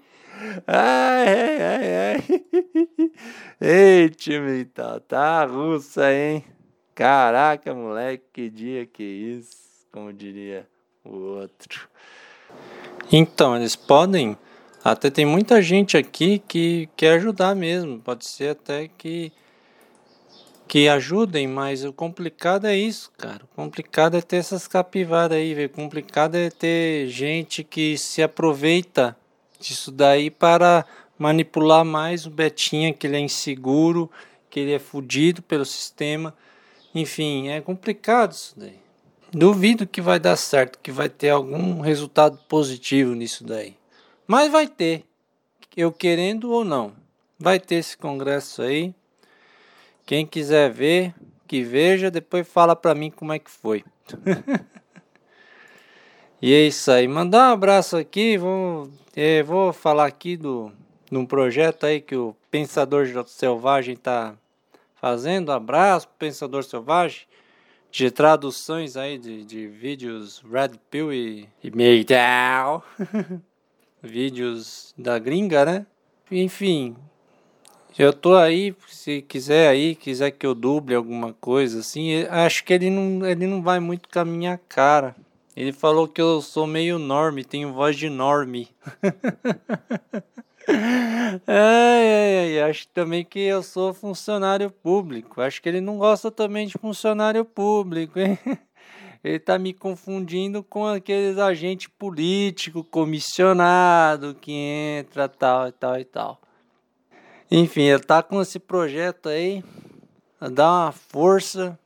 Ai, 0.66 1.28
ai, 1.28 1.62
ai, 1.62 1.96
ai. 1.96 2.42
Ei, 3.60 4.08
time 4.10 4.64
tal, 4.66 5.00
tá 5.00 5.44
russa, 5.44 6.12
hein? 6.12 6.44
Caraca, 6.94 7.74
moleque, 7.74 8.24
que 8.32 8.50
dia 8.50 8.86
que 8.86 9.02
isso, 9.02 9.56
como 9.92 10.12
diria 10.12 10.66
o 11.04 11.16
outro. 11.38 11.88
Então, 13.12 13.56
eles 13.56 13.76
podem 13.76 14.36
Até 14.84 15.10
tem 15.10 15.26
muita 15.26 15.60
gente 15.62 15.96
aqui 15.96 16.38
que 16.46 16.88
quer 16.96 17.14
ajudar 17.14 17.56
mesmo. 17.56 18.00
Pode 18.00 18.24
ser 18.26 18.50
até 18.50 18.88
que 18.88 19.32
que 20.68 20.88
ajudem, 20.88 21.46
mas 21.46 21.84
o 21.84 21.92
complicado 21.92 22.66
é 22.66 22.76
isso, 22.76 23.10
cara. 23.16 23.44
O 23.44 23.56
complicado 23.56 24.16
é 24.16 24.20
ter 24.20 24.36
essas 24.36 24.66
capivaras 24.66 25.38
aí, 25.38 25.54
velho. 25.54 25.68
O 25.68 25.70
complicado 25.70 26.34
é 26.34 26.50
ter 26.50 27.06
gente 27.08 27.62
que 27.62 27.96
se 27.96 28.22
aproveita 28.22 29.16
disso 29.58 29.90
daí 29.90 30.30
para 30.30 30.84
manipular 31.18 31.84
mais 31.84 32.26
o 32.26 32.30
Betinha, 32.30 32.92
que 32.92 33.06
ele 33.06 33.16
é 33.16 33.20
inseguro, 33.20 34.10
que 34.50 34.60
ele 34.60 34.72
é 34.72 34.78
fudido 34.78 35.42
pelo 35.42 35.64
sistema. 35.64 36.34
Enfim, 36.94 37.48
é 37.48 37.60
complicado 37.60 38.32
isso 38.32 38.54
daí. 38.56 38.78
Duvido 39.32 39.86
que 39.86 40.00
vai 40.00 40.18
dar 40.18 40.36
certo, 40.36 40.78
que 40.82 40.92
vai 40.92 41.08
ter 41.08 41.30
algum 41.30 41.80
resultado 41.80 42.38
positivo 42.48 43.14
nisso 43.14 43.44
daí. 43.44 43.76
Mas 44.26 44.50
vai 44.50 44.66
ter. 44.66 45.04
Eu 45.76 45.92
querendo 45.92 46.50
ou 46.52 46.64
não. 46.64 46.92
Vai 47.38 47.60
ter 47.60 47.76
esse 47.76 47.96
congresso 47.98 48.62
aí. 48.62 48.94
Quem 50.06 50.24
quiser 50.24 50.70
ver, 50.70 51.14
que 51.46 51.62
veja, 51.62 52.10
depois 52.10 52.48
fala 52.48 52.74
pra 52.74 52.94
mim 52.94 53.10
como 53.10 53.32
é 53.32 53.38
que 53.38 53.50
foi. 53.50 53.84
e 56.40 56.52
é 56.54 56.66
isso 56.66 56.90
aí. 56.90 57.06
Mandar 57.06 57.50
um 57.50 57.52
abraço 57.52 57.96
aqui, 57.96 58.38
vou, 58.38 58.88
é, 59.16 59.42
vou 59.42 59.72
falar 59.72 60.06
aqui 60.06 60.36
do 60.36 60.70
num 61.10 61.24
projeto 61.24 61.86
aí 61.86 62.00
que 62.00 62.14
o 62.14 62.36
Pensador 62.50 63.06
Selvagem 63.26 63.96
tá 63.96 64.34
fazendo. 64.94 65.52
Abraço 65.52 66.08
Pensador 66.18 66.62
Selvagem. 66.62 67.22
De 67.90 68.10
traduções 68.10 68.96
aí 68.96 69.16
de, 69.16 69.42
de 69.44 69.68
vídeos 69.68 70.42
Red 70.52 70.78
Pill 70.90 71.14
e, 71.14 71.48
e 71.64 71.70
vídeos 74.02 74.92
da 74.98 75.18
gringa, 75.18 75.64
né? 75.64 75.86
Enfim, 76.30 76.94
eu 77.98 78.12
tô 78.12 78.34
aí, 78.34 78.76
se 78.88 79.22
quiser 79.22 79.68
aí, 79.68 79.94
quiser 79.94 80.32
que 80.32 80.44
eu 80.44 80.54
duble 80.54 80.94
alguma 80.94 81.32
coisa 81.32 81.80
assim, 81.80 82.24
acho 82.24 82.62
que 82.64 82.74
ele 82.74 82.90
não, 82.90 83.26
ele 83.26 83.46
não 83.46 83.62
vai 83.62 83.80
muito 83.80 84.08
com 84.10 84.18
a 84.18 84.24
minha 84.24 84.60
cara. 84.68 85.16
Ele 85.56 85.72
falou 85.72 86.06
que 86.06 86.20
eu 86.20 86.42
sou 86.42 86.66
meio 86.66 86.98
norme, 86.98 87.42
tenho 87.42 87.72
voz 87.72 87.96
de 87.96 88.10
norme. 88.10 88.68
ai, 91.48 91.48
ai, 91.48 92.60
ai, 92.60 92.70
acho 92.70 92.86
também 92.88 93.24
que 93.24 93.40
eu 93.40 93.62
sou 93.62 93.94
funcionário 93.94 94.70
público. 94.70 95.40
Acho 95.40 95.62
que 95.62 95.68
ele 95.70 95.80
não 95.80 95.96
gosta 95.96 96.30
também 96.30 96.66
de 96.66 96.76
funcionário 96.76 97.42
público, 97.42 98.18
hein? 98.18 98.38
Ele 99.24 99.40
tá 99.40 99.58
me 99.58 99.72
confundindo 99.72 100.62
com 100.62 100.86
aqueles 100.86 101.36
agentes 101.36 101.88
político 101.98 102.84
comissionado 102.84 104.36
que 104.36 104.52
entra 104.52 105.28
tal 105.28 105.66
e 105.66 105.72
tal 105.72 105.98
e 105.98 106.04
tal. 106.04 106.40
Enfim, 107.50 107.82
ele 107.82 108.04
tá 108.04 108.22
com 108.22 108.40
esse 108.40 108.60
projeto 108.60 109.28
aí. 109.28 109.64
Dá 110.52 110.70
uma 110.70 110.92
força. 110.92 111.76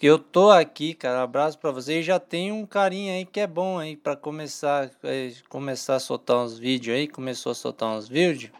Eu 0.00 0.16
tô 0.16 0.48
aqui, 0.48 0.94
cara. 0.94 1.24
Abraço 1.24 1.58
para 1.58 1.72
vocês. 1.72 2.06
Já 2.06 2.20
tem 2.20 2.52
um 2.52 2.64
carinha 2.64 3.14
aí 3.14 3.26
que 3.26 3.40
é 3.40 3.48
bom 3.48 3.80
aí 3.80 3.96
para 3.96 4.14
começar, 4.14 4.88
é, 5.02 5.32
começar 5.48 5.96
a 5.96 6.00
soltar 6.00 6.36
uns 6.36 6.56
vídeos 6.56 6.96
aí. 6.96 7.08
Começou 7.08 7.50
a 7.50 7.54
soltar 7.54 7.88
uns 7.88 8.08
vídeos. 8.08 8.52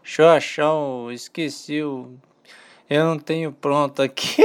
Deixa 0.00 0.22
eu 0.22 0.28
achar 0.28 0.72
o. 0.72 1.10
Esqueci 1.10 1.82
o. 1.82 2.14
Eu 2.88 3.04
não 3.04 3.18
tenho 3.18 3.52
pronto 3.52 4.00
aqui. 4.00 4.44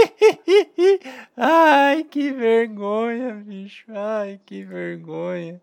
Ai, 1.38 2.03
que 2.03 2.31
vergonha, 2.31 3.35
bicho. 3.35 3.85
Ai, 3.89 4.39
que 4.43 4.63
vergonha. 4.63 5.61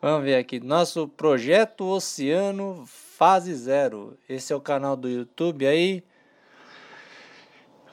Vamos 0.00 0.24
ver 0.24 0.36
aqui. 0.36 0.58
Nosso 0.58 1.06
projeto 1.06 1.84
Oceano 1.84 2.84
Fase 2.86 3.54
Zero. 3.54 4.16
Esse 4.26 4.54
é 4.54 4.56
o 4.56 4.60
canal 4.60 4.96
do 4.96 5.08
YouTube 5.08 5.66
aí. 5.66 6.02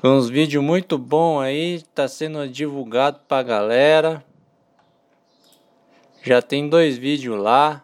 Com 0.03 0.17
uns 0.17 0.29
vídeos 0.29 0.61
muito 0.61 0.97
bons 0.97 1.39
aí. 1.39 1.81
Tá 1.95 2.09
sendo 2.09 2.45
divulgado 2.45 3.21
pra 3.25 3.41
galera. 3.41 4.21
Já 6.21 6.41
tem 6.41 6.67
dois 6.67 6.97
vídeos 6.97 7.41
lá. 7.41 7.81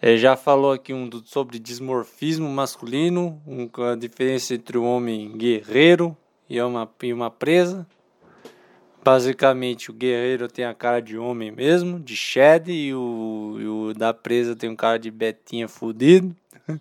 Ele 0.00 0.16
já 0.16 0.36
falou 0.36 0.72
aqui 0.72 0.94
um 0.94 1.06
do, 1.06 1.22
sobre 1.26 1.58
dismorfismo 1.58 2.48
masculino, 2.48 3.42
um, 3.46 3.68
a 3.82 3.94
diferença 3.94 4.54
entre 4.54 4.78
o 4.78 4.82
homem 4.82 5.36
guerreiro 5.36 6.16
e 6.48 6.58
uma, 6.62 6.90
e 7.02 7.12
uma 7.12 7.30
presa. 7.30 7.86
Basicamente, 9.04 9.90
o 9.90 9.92
guerreiro 9.92 10.48
tem 10.48 10.64
a 10.64 10.72
cara 10.72 11.02
de 11.02 11.18
homem 11.18 11.50
mesmo, 11.50 12.00
de 12.00 12.16
Shed, 12.16 12.72
e 12.72 12.94
o, 12.94 13.56
e 13.60 13.66
o 13.66 13.92
da 13.92 14.14
presa 14.14 14.56
tem 14.56 14.70
um 14.70 14.76
cara 14.76 14.98
de 14.98 15.10
Betinha 15.10 15.68
fudido. 15.68 16.34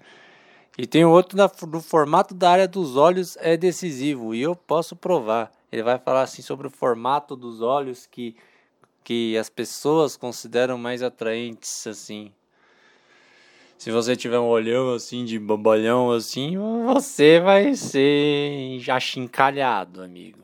e 0.82 0.88
tem 0.88 1.04
outro 1.04 1.36
da, 1.36 1.46
do 1.46 1.82
formato 1.82 2.34
da 2.34 2.52
área 2.52 2.66
dos 2.66 2.96
olhos 2.96 3.36
é 3.42 3.58
decisivo, 3.58 4.34
e 4.34 4.42
eu 4.42 4.56
posso 4.56 4.96
provar. 4.96 5.52
Ele 5.70 5.84
vai 5.84 6.00
falar 6.00 6.22
assim 6.22 6.42
sobre 6.42 6.68
o 6.68 6.70
formato 6.70 7.36
dos 7.36 7.60
olhos 7.60 8.08
que, 8.08 8.34
que 9.04 9.38
as 9.38 9.50
pessoas 9.50 10.16
consideram 10.16 10.78
mais 10.78 11.04
atraentes, 11.04 11.86
assim. 11.86 12.32
Se 13.78 13.92
você 13.92 14.16
tiver 14.16 14.40
um 14.40 14.48
olhão 14.48 14.94
assim 14.94 15.26
de 15.26 15.38
bobalhão 15.38 16.12
assim, 16.12 16.58
você 16.86 17.42
vai 17.42 17.76
ser 17.76 18.80
já 18.80 19.02
chincalhado, 19.02 20.02
amigo. 20.02 20.40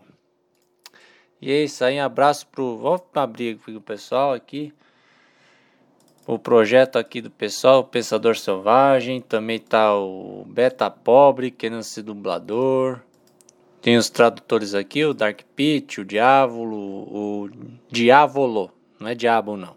E 1.41 1.49
é 1.49 1.63
isso 1.63 1.81
aí, 1.81 1.97
um 1.97 2.03
abraço 2.03 2.45
pro. 2.47 2.75
Vou 2.75 3.09
abrir 3.15 3.57
o 3.67 3.79
pessoal 3.79 4.33
aqui. 4.33 4.73
O 6.27 6.39
projeto 6.39 6.97
aqui 6.97 7.21
do 7.21 7.29
pessoal, 7.29 7.83
Pensador 7.83 8.35
Selvagem. 8.35 9.21
Também 9.21 9.59
tá 9.59 9.95
o 9.95 10.43
Beta 10.47 10.89
Pobre, 10.89 11.51
querendo 11.51 11.83
ser 11.83 12.01
dublador. 12.01 12.99
Tem 13.79 13.97
os 13.97 14.09
tradutores 14.09 14.73
aqui, 14.73 15.05
o 15.05 15.13
Dark 15.13 15.41
Pit, 15.55 16.01
o 16.01 16.05
Diávolo, 16.05 16.75
o 16.75 17.49
Diávolo. 17.91 18.71
Não 18.99 19.07
é 19.07 19.13
Diabo, 19.13 19.55
não. 19.55 19.75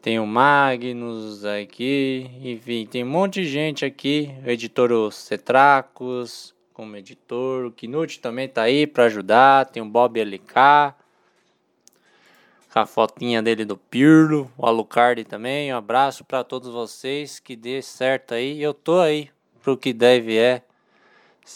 Tem 0.00 0.18
o 0.18 0.26
Magnus 0.26 1.44
aqui, 1.44 2.30
enfim, 2.42 2.86
tem 2.86 3.04
um 3.04 3.08
monte 3.08 3.42
de 3.42 3.48
gente 3.48 3.84
aqui. 3.84 4.30
O 4.46 4.48
editor 4.48 5.12
Cetracos, 5.12 6.54
como 6.72 6.96
editor. 6.96 7.66
O 7.66 7.70
Knut 7.70 8.20
também 8.20 8.48
tá 8.48 8.62
aí 8.62 8.86
para 8.86 9.04
ajudar. 9.04 9.66
Tem 9.66 9.82
o 9.82 9.86
Bob 9.86 10.18
LK. 10.18 10.94
A 12.74 12.86
fotinha 12.86 13.42
dele 13.42 13.64
do 13.64 13.76
Pirlo. 13.76 14.50
O 14.58 14.66
Alucard 14.66 15.24
também. 15.24 15.72
Um 15.72 15.76
abraço 15.76 16.24
para 16.24 16.42
todos 16.42 16.68
vocês. 16.68 17.38
Que 17.38 17.54
dê 17.54 17.80
certo 17.80 18.34
aí. 18.34 18.60
Eu 18.60 18.74
tô 18.74 18.98
aí 19.00 19.30
pro 19.62 19.76
que 19.76 19.92
deve 19.92 20.36
é 20.36 20.62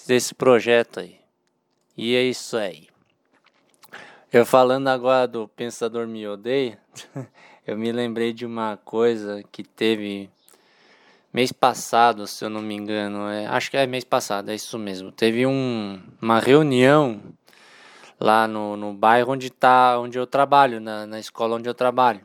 desse 0.07 0.35
projeto 0.35 1.01
aí. 1.01 1.19
E 1.97 2.15
é 2.15 2.23
isso 2.23 2.57
aí. 2.57 2.89
Eu 4.33 4.45
falando 4.45 4.89
agora 4.89 5.27
do 5.27 5.49
Pensador 5.49 6.07
Me 6.07 6.29
Odeia, 6.29 6.79
eu 7.67 7.79
me 7.79 7.91
lembrei 7.91 8.33
de 8.33 8.45
uma 8.45 8.77
coisa 8.77 9.43
que 9.51 9.65
teve 9.65 10.31
mês 11.33 11.51
passado, 11.51 12.27
se 12.27 12.45
eu 12.45 12.51
não 12.51 12.61
me 12.61 12.75
engano, 12.75 13.27
é, 13.29 13.47
acho 13.47 13.71
que 13.71 13.77
é 13.79 13.87
mês 13.87 14.05
passado, 14.05 14.51
é 14.51 14.55
isso 14.55 14.79
mesmo. 14.79 15.11
Teve 15.11 15.47
um, 15.47 15.99
uma 16.21 16.41
reunião 16.41 17.21
lá 18.21 18.49
no, 18.49 18.77
no 18.77 18.93
bairro 18.93 19.33
onde 19.33 19.51
tá, 19.51 19.99
onde 19.99 20.19
eu 20.19 20.27
trabalho, 20.27 20.81
na, 20.81 21.07
na 21.07 21.19
escola 21.19 21.57
onde 21.57 21.69
eu 21.69 21.75
trabalho. 21.75 22.21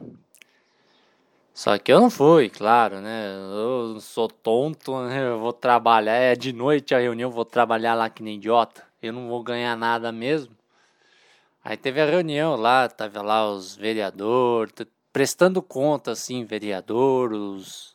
Só 1.54 1.78
que 1.78 1.92
eu 1.94 2.00
não 2.00 2.10
fui, 2.10 2.50
claro, 2.50 3.00
né? 3.00 3.32
Eu 3.36 4.00
sou 4.00 4.28
tonto, 4.28 5.00
né? 5.08 5.28
Eu 5.30 5.40
vou 5.40 5.54
trabalhar, 5.54 6.16
é 6.16 6.36
de 6.36 6.52
noite 6.52 6.96
a 6.96 7.00
reunião, 7.00 7.30
vou 7.30 7.46
trabalhar 7.46 7.94
lá 7.94 8.10
que 8.10 8.24
nem 8.24 8.36
idiota. 8.38 8.84
Eu 9.02 9.14
não 9.14 9.28
vou 9.28 9.44
ganhar 9.44 9.76
nada 9.76 10.12
mesmo. 10.12 10.56
Aí 11.64 11.78
teve 11.78 12.02
a 12.02 12.06
reunião 12.06 12.56
lá, 12.56 12.90
tava 12.90 13.22
lá 13.22 13.50
os 13.50 13.76
vereadores, 13.76 14.74
prestando 15.14 15.62
conta, 15.62 16.12
assim, 16.12 16.44
vereador, 16.44 17.32
os 17.34 17.94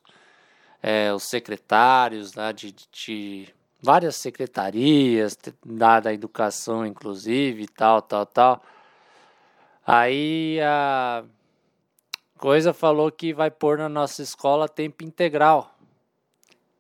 é, 0.83 1.13
os 1.13 1.25
secretários 1.25 2.35
né, 2.35 2.53
de, 2.53 2.73
de 2.73 3.49
várias 3.81 4.17
secretarias, 4.17 5.39
da, 5.65 6.01
da 6.01 6.13
educação 6.13 6.85
inclusive, 6.85 7.67
tal, 7.69 8.03
tal, 8.03 8.27
tal. 8.27 8.63
Aí 9.87 10.61
a 10.61 11.25
coisa 12.37 12.73
falou 12.73 13.11
que 13.11 13.33
vai 13.33 13.51
pôr 13.51 13.79
na 13.79 13.89
nossa 13.89 14.23
escola 14.23 14.69
tempo 14.69 15.03
integral, 15.05 15.75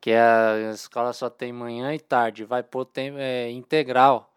que 0.01 0.13
a 0.13 0.71
escola 0.73 1.13
só 1.13 1.31
tem 1.31 1.53
manhã 1.53 1.95
e 1.95 1.99
tarde, 1.99 2.45
vai 2.45 2.63
pôr 2.63 2.85
tempo 2.85 3.19
é, 3.19 3.51
integral. 3.51 4.33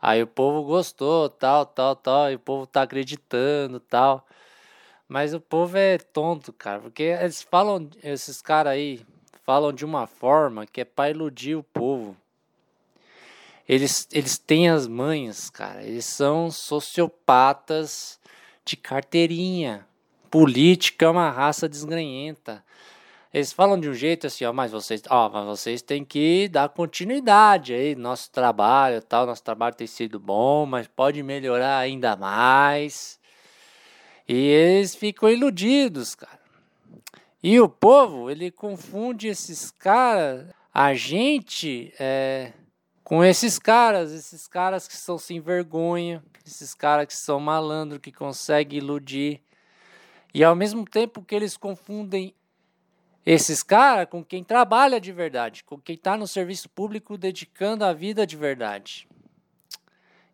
Aí 0.00 0.22
o 0.22 0.26
povo 0.26 0.62
gostou, 0.64 1.30
tal, 1.30 1.64
tal, 1.64 1.96
tal, 1.96 2.30
e 2.30 2.34
o 2.34 2.38
povo 2.38 2.66
tá 2.66 2.82
acreditando, 2.82 3.80
tal. 3.80 4.26
Mas 5.08 5.32
o 5.32 5.40
povo 5.40 5.76
é 5.78 5.96
tonto, 5.96 6.52
cara, 6.52 6.80
porque 6.80 7.02
eles 7.04 7.42
falam, 7.42 7.88
esses 8.02 8.42
caras 8.42 8.72
aí, 8.72 9.04
falam 9.44 9.72
de 9.72 9.84
uma 9.84 10.06
forma 10.06 10.66
que 10.66 10.80
é 10.80 10.84
para 10.84 11.10
iludir 11.10 11.54
o 11.54 11.62
povo. 11.62 12.16
Eles, 13.68 14.08
eles 14.12 14.36
têm 14.36 14.68
as 14.68 14.86
manhas, 14.86 15.48
cara. 15.48 15.82
Eles 15.82 16.04
são 16.04 16.50
sociopatas 16.50 18.18
de 18.64 18.76
carteirinha. 18.76 19.86
Política 20.30 21.06
é 21.06 21.08
uma 21.08 21.30
raça 21.30 21.68
desgranhenta. 21.68 22.64
Eles 23.32 23.52
falam 23.52 23.78
de 23.78 23.88
um 23.88 23.94
jeito 23.94 24.26
assim, 24.26 24.44
ó, 24.44 24.52
mas 24.52 24.70
vocês, 24.70 25.02
ó, 25.10 25.28
mas 25.28 25.44
vocês 25.44 25.82
têm 25.82 26.04
que 26.04 26.48
dar 26.48 26.68
continuidade 26.68 27.74
aí, 27.74 27.94
nosso 27.96 28.30
trabalho, 28.30 29.02
tal, 29.02 29.26
nosso 29.26 29.42
trabalho 29.42 29.74
tem 29.74 29.88
sido 29.88 30.20
bom, 30.20 30.64
mas 30.64 30.86
pode 30.86 31.20
melhorar 31.22 31.78
ainda 31.78 32.14
mais. 32.14 33.18
E 34.28 34.34
eles 34.34 34.94
ficam 34.94 35.28
iludidos, 35.28 36.14
cara. 36.14 36.43
E 37.46 37.60
o 37.60 37.68
povo, 37.68 38.30
ele 38.30 38.50
confunde 38.50 39.28
esses 39.28 39.70
caras, 39.70 40.46
a 40.72 40.94
gente, 40.94 41.92
é, 42.00 42.54
com 43.02 43.22
esses 43.22 43.58
caras, 43.58 44.12
esses 44.12 44.48
caras 44.48 44.88
que 44.88 44.96
são 44.96 45.18
sem 45.18 45.40
vergonha, 45.40 46.24
esses 46.46 46.72
caras 46.72 47.06
que 47.06 47.14
são 47.14 47.38
malandro, 47.38 48.00
que 48.00 48.10
conseguem 48.10 48.78
iludir. 48.78 49.42
E 50.32 50.42
ao 50.42 50.56
mesmo 50.56 50.86
tempo 50.86 51.22
que 51.22 51.34
eles 51.34 51.54
confundem 51.54 52.34
esses 53.26 53.62
caras 53.62 54.08
com 54.08 54.24
quem 54.24 54.42
trabalha 54.42 54.98
de 54.98 55.12
verdade, 55.12 55.64
com 55.64 55.78
quem 55.78 55.96
está 55.96 56.16
no 56.16 56.26
serviço 56.26 56.70
público 56.70 57.18
dedicando 57.18 57.84
a 57.84 57.92
vida 57.92 58.26
de 58.26 58.38
verdade. 58.38 59.06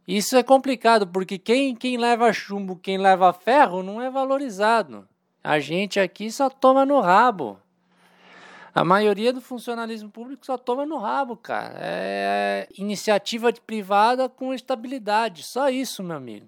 Isso 0.06 0.36
é 0.36 0.44
complicado, 0.44 1.08
porque 1.08 1.40
quem, 1.40 1.74
quem 1.74 1.96
leva 1.96 2.32
chumbo, 2.32 2.76
quem 2.76 2.98
leva 2.98 3.32
ferro, 3.32 3.82
não 3.82 4.00
é 4.00 4.08
valorizado. 4.08 5.09
A 5.42 5.58
gente 5.58 5.98
aqui 5.98 6.30
só 6.30 6.48
toma 6.50 6.84
no 6.84 7.00
rabo. 7.00 7.58
A 8.74 8.84
maioria 8.84 9.32
do 9.32 9.40
funcionalismo 9.40 10.10
público 10.10 10.46
só 10.46 10.56
toma 10.56 10.86
no 10.86 10.98
rabo, 10.98 11.36
cara. 11.36 11.74
É 11.78 12.68
iniciativa 12.78 13.52
privada 13.52 14.28
com 14.28 14.54
estabilidade. 14.54 15.42
Só 15.42 15.68
isso, 15.68 16.02
meu 16.02 16.16
amigo. 16.16 16.46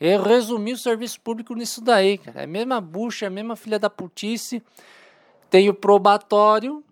Eu 0.00 0.22
resumi 0.22 0.72
o 0.72 0.78
serviço 0.78 1.20
público 1.20 1.54
nisso 1.54 1.80
daí, 1.80 2.18
cara. 2.18 2.40
É 2.40 2.44
a 2.44 2.48
mesma 2.48 2.80
bucha, 2.80 3.26
é 3.26 3.28
a 3.28 3.30
mesma 3.30 3.54
filha 3.54 3.78
da 3.78 3.88
putice 3.88 4.62
tem 5.54 5.68
o 5.68 5.74
probatório. 5.74 6.82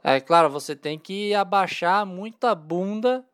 É 0.00 0.20
claro, 0.20 0.48
você 0.48 0.76
tem 0.76 0.96
que 0.96 1.34
abaixar 1.34 2.06
muito 2.06 2.46
a 2.46 2.54
bunda 2.54 3.24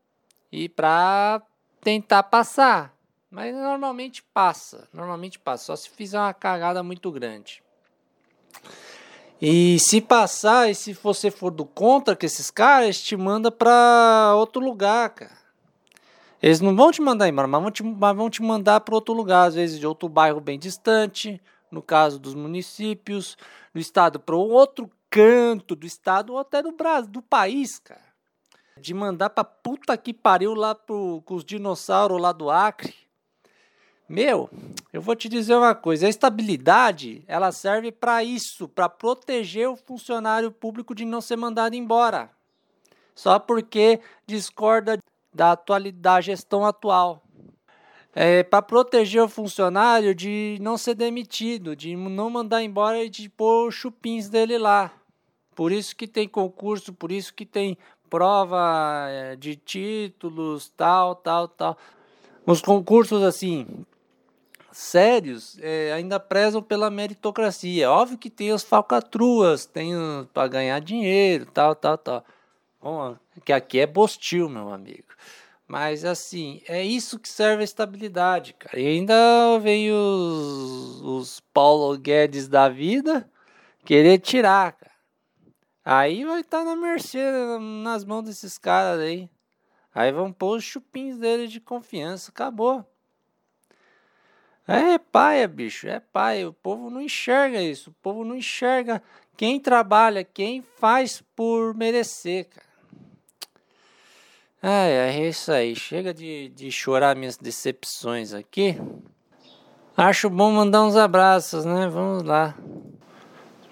e 0.50 0.66
para 0.66 1.42
tentar 1.82 2.22
passar. 2.22 2.95
Mas 3.36 3.54
normalmente 3.54 4.22
passa, 4.22 4.88
normalmente 4.94 5.38
passa, 5.38 5.64
só 5.66 5.76
se 5.76 5.90
fizer 5.90 6.18
uma 6.18 6.32
cagada 6.32 6.82
muito 6.82 7.12
grande. 7.12 7.62
E 9.38 9.78
se 9.78 10.00
passar, 10.00 10.70
e 10.70 10.74
se 10.74 10.94
você 10.94 11.30
for 11.30 11.50
do 11.50 11.66
contra 11.66 12.16
com 12.16 12.24
esses 12.24 12.50
caras, 12.50 12.98
te 12.98 13.14
manda 13.14 13.52
para 13.52 14.32
outro 14.36 14.62
lugar, 14.62 15.10
cara. 15.10 15.36
Eles 16.42 16.62
não 16.62 16.74
vão 16.74 16.90
te 16.90 17.02
mandar 17.02 17.28
embora, 17.28 17.46
mas 17.46 17.60
vão 17.60 17.70
te, 17.70 17.82
mas 17.82 18.16
vão 18.16 18.30
te 18.30 18.40
mandar 18.40 18.80
para 18.80 18.94
outro 18.94 19.12
lugar, 19.12 19.48
às 19.48 19.54
vezes 19.54 19.78
de 19.78 19.86
outro 19.86 20.08
bairro 20.08 20.40
bem 20.40 20.58
distante, 20.58 21.38
no 21.70 21.82
caso 21.82 22.18
dos 22.18 22.34
municípios, 22.34 23.36
do 23.74 23.78
estado 23.78 24.18
para 24.18 24.34
outro 24.34 24.90
canto 25.10 25.76
do 25.76 25.86
estado 25.86 26.32
ou 26.32 26.38
até 26.38 26.62
do 26.62 26.72
Brasil, 26.72 27.10
do 27.10 27.20
país, 27.20 27.78
cara. 27.80 28.00
De 28.78 28.94
mandar 28.94 29.28
pra 29.28 29.44
puta 29.44 29.94
que 29.98 30.14
pariu 30.14 30.54
lá 30.54 30.74
pro, 30.74 31.20
com 31.26 31.34
os 31.34 31.44
dinossauros 31.44 32.18
lá 32.18 32.32
do 32.32 32.48
Acre. 32.48 33.05
Meu, 34.08 34.48
eu 34.92 35.02
vou 35.02 35.16
te 35.16 35.28
dizer 35.28 35.56
uma 35.56 35.74
coisa, 35.74 36.06
a 36.06 36.08
estabilidade, 36.08 37.24
ela 37.26 37.50
serve 37.50 37.90
para 37.90 38.22
isso, 38.22 38.68
para 38.68 38.88
proteger 38.88 39.68
o 39.68 39.76
funcionário 39.76 40.52
público 40.52 40.94
de 40.94 41.04
não 41.04 41.20
ser 41.20 41.36
mandado 41.36 41.74
embora. 41.74 42.30
Só 43.14 43.38
porque 43.38 44.00
discorda 44.26 44.98
da 45.34 46.20
gestão 46.20 46.64
atual 46.64 47.26
é, 48.14 48.42
para 48.42 48.62
proteger 48.62 49.22
o 49.22 49.28
funcionário 49.28 50.14
de 50.14 50.56
não 50.60 50.78
ser 50.78 50.94
demitido, 50.94 51.76
de 51.76 51.94
não 51.94 52.30
mandar 52.30 52.62
embora 52.62 53.04
e 53.04 53.10
de 53.10 53.28
pôr 53.28 53.70
chupins 53.70 54.30
dele 54.30 54.56
lá. 54.56 54.90
Por 55.54 55.70
isso 55.70 55.94
que 55.96 56.06
tem 56.06 56.26
concurso, 56.26 56.94
por 56.94 57.12
isso 57.12 57.34
que 57.34 57.44
tem 57.44 57.76
prova 58.08 59.06
é, 59.10 59.36
de 59.36 59.56
títulos, 59.56 60.72
tal, 60.76 61.16
tal, 61.16 61.48
tal. 61.48 61.76
Os 62.46 62.62
concursos 62.62 63.22
assim 63.22 63.66
sérios 64.76 65.58
é, 65.62 65.90
ainda 65.94 66.20
prezam 66.20 66.62
pela 66.62 66.90
meritocracia. 66.90 67.90
Óbvio 67.90 68.18
que 68.18 68.28
tem 68.28 68.50
as 68.50 68.62
falcatruas, 68.62 69.64
tem 69.64 69.94
para 70.34 70.48
ganhar 70.48 70.78
dinheiro, 70.80 71.46
tal, 71.46 71.74
tal, 71.74 71.96
tal. 71.96 72.24
Bom, 72.80 73.16
que 73.42 73.54
aqui 73.54 73.80
é 73.80 73.86
bostil, 73.86 74.50
meu 74.50 74.70
amigo. 74.70 75.08
Mas 75.66 76.04
assim, 76.04 76.60
é 76.68 76.84
isso 76.84 77.18
que 77.18 77.28
serve 77.28 77.62
a 77.62 77.64
estabilidade, 77.64 78.52
cara. 78.52 78.78
E 78.78 78.86
ainda 78.86 79.58
vem 79.60 79.90
os, 79.90 81.00
os 81.00 81.40
Paulo 81.54 81.96
Guedes 81.96 82.46
da 82.46 82.68
vida 82.68 83.28
querer 83.82 84.18
tirar, 84.18 84.72
cara. 84.72 84.92
Aí 85.84 86.24
vai 86.24 86.42
estar 86.42 86.58
tá 86.58 86.64
na 86.64 86.76
mercê, 86.76 87.18
nas 87.82 88.04
mãos 88.04 88.24
desses 88.24 88.58
caras 88.58 89.00
aí. 89.00 89.30
Aí 89.94 90.12
vão 90.12 90.30
pôr 90.30 90.58
os 90.58 90.64
chupins 90.64 91.16
dele 91.16 91.46
de 91.48 91.60
confiança, 91.60 92.30
acabou. 92.30 92.84
É 94.66 94.98
paia, 94.98 95.46
bicho, 95.46 95.86
é 95.86 96.00
paia. 96.00 96.48
O 96.48 96.52
povo 96.52 96.90
não 96.90 97.00
enxerga 97.00 97.62
isso. 97.62 97.90
O 97.90 97.94
povo 98.02 98.24
não 98.24 98.34
enxerga 98.34 99.00
quem 99.36 99.60
trabalha, 99.60 100.24
quem 100.24 100.62
faz 100.62 101.22
por 101.36 101.74
merecer, 101.74 102.48
cara. 102.48 102.66
Ah, 104.62 104.86
é 104.86 105.28
isso 105.28 105.52
aí. 105.52 105.76
Chega 105.76 106.12
de, 106.12 106.48
de 106.48 106.72
chorar 106.72 107.14
minhas 107.14 107.36
decepções 107.36 108.32
aqui. 108.32 108.76
Acho 109.96 110.28
bom 110.28 110.50
mandar 110.50 110.82
uns 110.82 110.96
abraços, 110.96 111.64
né? 111.64 111.88
Vamos 111.88 112.24
lá. 112.24 112.54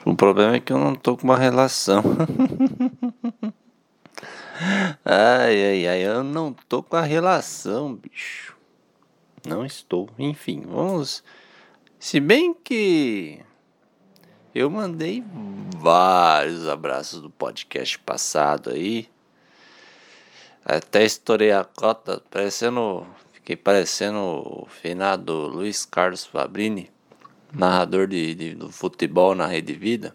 O 0.05 0.15
problema 0.15 0.57
é 0.57 0.61
que 0.61 0.73
eu 0.73 0.79
não 0.79 0.95
tô 0.95 1.17
com 1.17 1.25
uma 1.25 1.37
relação. 1.37 2.03
ai, 5.05 5.65
ai, 5.65 5.87
ai, 5.87 6.07
eu 6.07 6.23
não 6.23 6.53
tô 6.53 6.83
com 6.83 6.97
a 6.97 7.03
relação, 7.03 7.95
bicho. 7.95 8.54
Não 9.47 9.65
estou. 9.65 10.09
Enfim, 10.19 10.63
vamos. 10.67 11.23
Se 11.99 12.19
bem 12.21 12.55
que 12.55 13.41
eu 14.55 14.71
mandei 14.71 15.25
vários 15.77 16.69
abraços 16.69 17.21
do 17.21 17.29
podcast 17.29 17.99
passado 17.99 18.71
aí. 18.71 19.09
Até 20.65 21.05
estourei 21.05 21.51
a 21.51 21.65
cota, 21.65 22.23
parecendo. 22.31 23.05
Fiquei 23.33 23.57
parecendo 23.57 24.19
o 24.19 24.67
finado 24.71 25.33
Luiz 25.49 25.85
Carlos 25.85 26.25
Fabrini, 26.25 26.91
narrador 27.53 28.07
de, 28.07 28.35
de, 28.35 28.55
do 28.55 28.71
futebol 28.71 29.35
na 29.35 29.47
Rede 29.47 29.75
Vida. 29.75 30.15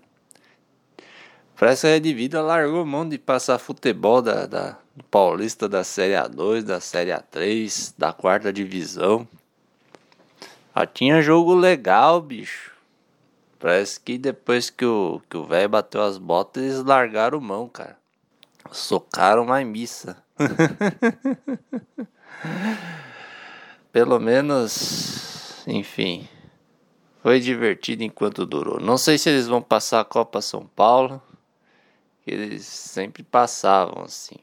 Parece 1.55 1.81
que 1.81 1.87
a 1.87 1.91
Rede 1.91 2.13
Vida 2.13 2.41
largou 2.41 2.85
mão 2.85 3.07
de 3.07 3.19
passar 3.19 3.59
futebol 3.59 4.21
da, 4.21 4.45
da, 4.47 4.79
Paulista 5.03 5.67
da 5.67 5.83
Série 5.83 6.13
A2, 6.13 6.63
da 6.63 6.79
Série 6.79 7.11
A3, 7.11 7.93
da 7.97 8.13
quarta 8.13 8.51
divisão. 8.51 9.27
Já 10.75 10.85
tinha 10.85 11.21
jogo 11.21 11.53
legal, 11.53 12.21
bicho. 12.21 12.71
Parece 13.59 13.99
que 13.99 14.17
depois 14.17 14.69
que 14.69 14.85
o 14.85 15.21
que 15.29 15.35
o 15.35 15.45
velho 15.45 15.67
bateu 15.67 16.01
as 16.01 16.17
botas, 16.17 16.63
eles 16.63 16.83
largaram 16.83 17.41
mão, 17.41 17.67
cara. 17.67 17.97
Socaram 18.71 19.43
uma 19.43 19.63
missa. 19.65 20.23
Pelo 23.91 24.19
menos, 24.19 25.67
enfim, 25.67 26.29
foi 27.21 27.39
divertido 27.39 28.03
enquanto 28.03 28.45
durou. 28.45 28.79
Não 28.79 28.97
sei 28.97 29.17
se 29.17 29.29
eles 29.29 29.47
vão 29.47 29.61
passar 29.61 29.99
a 29.99 30.05
Copa 30.05 30.41
São 30.41 30.65
Paulo, 30.67 31.21
que 32.23 32.31
eles 32.31 32.65
sempre 32.65 33.23
passavam 33.23 34.03
assim. 34.03 34.37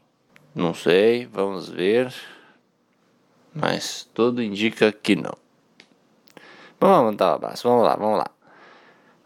Não 0.56 0.72
sei, 0.72 1.26
vamos 1.26 1.68
ver. 1.68 2.14
Mas 3.54 4.08
tudo 4.14 4.42
indica 4.42 4.90
que 4.90 5.14
não. 5.14 5.36
Vamos 6.80 7.10
mandar 7.10 7.32
um 7.32 7.34
abraço, 7.34 7.68
vamos 7.68 7.84
lá, 7.84 7.94
vamos 7.94 8.18
lá. 8.20 8.30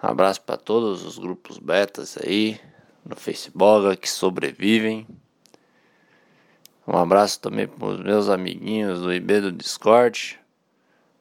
Um 0.03 0.09
abraço 0.09 0.43
para 0.43 0.57
todos 0.57 1.05
os 1.05 1.19
grupos 1.19 1.59
betas 1.59 2.19
aí 2.19 2.61
no 3.07 3.15
Facebook 3.15 3.97
que 3.99 4.11
sobrevivem. 4.11 5.07
Um 6.85 6.97
abraço 6.97 7.41
também 7.41 7.69
para 7.69 7.87
os 7.87 8.01
meus 8.01 8.29
amiguinhos 8.29 9.01
do 9.01 9.15
IB 9.15 9.41
do 9.41 9.53
Discord. 9.53 10.37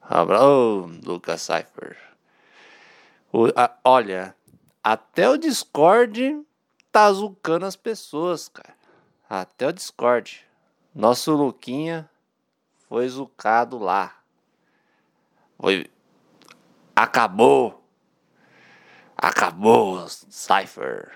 Abraço, 0.02 0.44
oh, 0.44 1.08
Lucas 1.08 1.40
Cypher. 1.42 1.96
O, 3.32 3.46
a, 3.54 3.78
olha, 3.84 4.34
até 4.82 5.30
o 5.30 5.36
Discord 5.36 6.44
tá 6.90 7.12
zucando 7.12 7.64
as 7.64 7.76
pessoas, 7.76 8.48
cara. 8.48 8.79
Até 9.30 9.68
o 9.68 9.72
Discord. 9.72 10.44
Nosso 10.92 11.30
Luquinha 11.30 12.10
foi 12.88 13.08
zucado 13.08 13.78
lá. 13.78 14.16
Foi. 15.56 15.88
Acabou. 16.96 17.80
Acabou, 19.16 20.04
Cypher. 20.08 21.12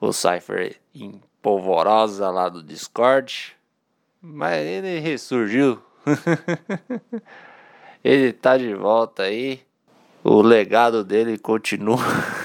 O 0.00 0.12
Cypher 0.12 0.80
em 0.94 1.20
polvorosa 1.42 2.30
lá 2.30 2.48
do 2.48 2.62
Discord. 2.62 3.56
Mas 4.22 4.64
ele 4.64 5.00
ressurgiu. 5.00 5.82
ele 8.04 8.32
tá 8.32 8.56
de 8.56 8.76
volta 8.76 9.24
aí. 9.24 9.60
O 10.22 10.40
legado 10.40 11.02
dele 11.02 11.36
continua. 11.36 11.98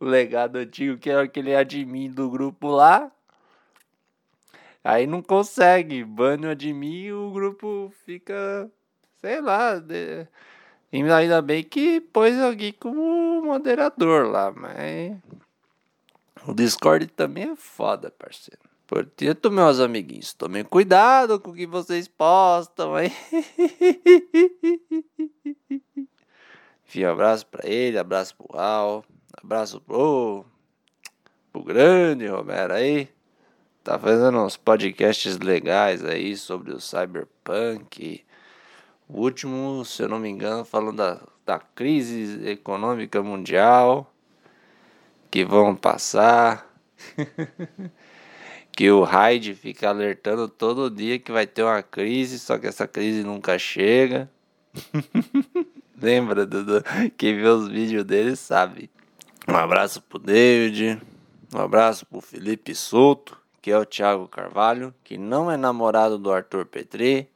o 0.00 0.04
legado 0.04 0.56
antigo 0.56 0.98
que 0.98 1.10
é 1.10 1.20
aquele 1.20 1.54
admin 1.54 2.10
do 2.10 2.30
grupo 2.30 2.68
lá. 2.68 3.10
Aí 4.82 5.06
não 5.06 5.22
consegue, 5.22 6.04
bane 6.04 6.46
o 6.46 6.50
admin 6.50 7.04
e 7.04 7.12
o 7.12 7.30
grupo 7.30 7.92
fica, 8.04 8.70
sei 9.20 9.40
lá, 9.40 9.78
de... 9.78 10.26
ainda 10.92 11.40
bem 11.40 11.64
que 11.64 12.00
pôs 12.00 12.38
alguém 12.38 12.72
como 12.72 13.42
moderador 13.42 14.26
lá, 14.26 14.52
mas 14.52 15.16
o 16.46 16.52
Discord 16.52 17.06
também 17.06 17.52
é 17.52 17.56
foda, 17.56 18.10
parceiro. 18.10 18.60
Portanto, 18.86 19.50
meus 19.50 19.80
amiguinhos, 19.80 20.34
tomem 20.34 20.62
cuidado 20.62 21.40
com 21.40 21.50
o 21.50 21.54
que 21.54 21.66
vocês 21.66 22.06
postam 22.06 22.94
aí. 22.94 23.10
Enfim, 26.86 27.04
um 27.04 27.10
abraço 27.10 27.46
pra 27.46 27.68
ele, 27.68 27.98
abraço 27.98 28.36
pro 28.36 28.58
Al, 28.58 29.04
abraço 29.32 29.80
pro, 29.80 30.44
pro 31.52 31.62
grande 31.62 32.26
Romero 32.26 32.74
aí. 32.74 33.08
Tá 33.82 33.98
fazendo 33.98 34.38
uns 34.38 34.56
podcasts 34.56 35.38
legais 35.38 36.04
aí 36.04 36.36
sobre 36.36 36.72
o 36.72 36.80
Cyberpunk. 36.80 38.24
O 39.08 39.20
último, 39.20 39.84
se 39.84 40.02
eu 40.02 40.08
não 40.08 40.18
me 40.18 40.28
engano, 40.28 40.64
falando 40.64 40.96
da, 40.96 41.20
da 41.44 41.58
crise 41.58 42.48
econômica 42.48 43.22
mundial 43.22 44.10
que 45.30 45.44
vão 45.44 45.76
passar. 45.76 46.72
que 48.72 48.90
o 48.90 49.02
Hyde 49.02 49.54
fica 49.54 49.88
alertando 49.88 50.48
todo 50.48 50.90
dia 50.90 51.18
que 51.18 51.30
vai 51.30 51.46
ter 51.46 51.62
uma 51.62 51.82
crise, 51.82 52.38
só 52.38 52.58
que 52.58 52.66
essa 52.66 52.88
crise 52.88 53.22
nunca 53.22 53.58
chega. 53.58 54.30
Lembra, 56.00 56.44
Dudu? 56.44 56.82
Quem 57.16 57.36
vê 57.36 57.46
os 57.46 57.68
vídeos 57.68 58.04
dele 58.04 58.36
sabe. 58.36 58.90
Um 59.46 59.56
abraço 59.56 60.02
pro 60.02 60.18
David, 60.18 61.00
um 61.54 61.58
abraço 61.60 62.06
pro 62.06 62.20
Felipe 62.20 62.74
Souto, 62.74 63.36
que 63.60 63.70
é 63.70 63.78
o 63.78 63.84
Thiago 63.84 64.26
Carvalho, 64.26 64.94
que 65.04 65.16
não 65.16 65.50
é 65.50 65.56
namorado 65.56 66.18
do 66.18 66.32
Arthur 66.32 66.66
Petri. 66.66 67.28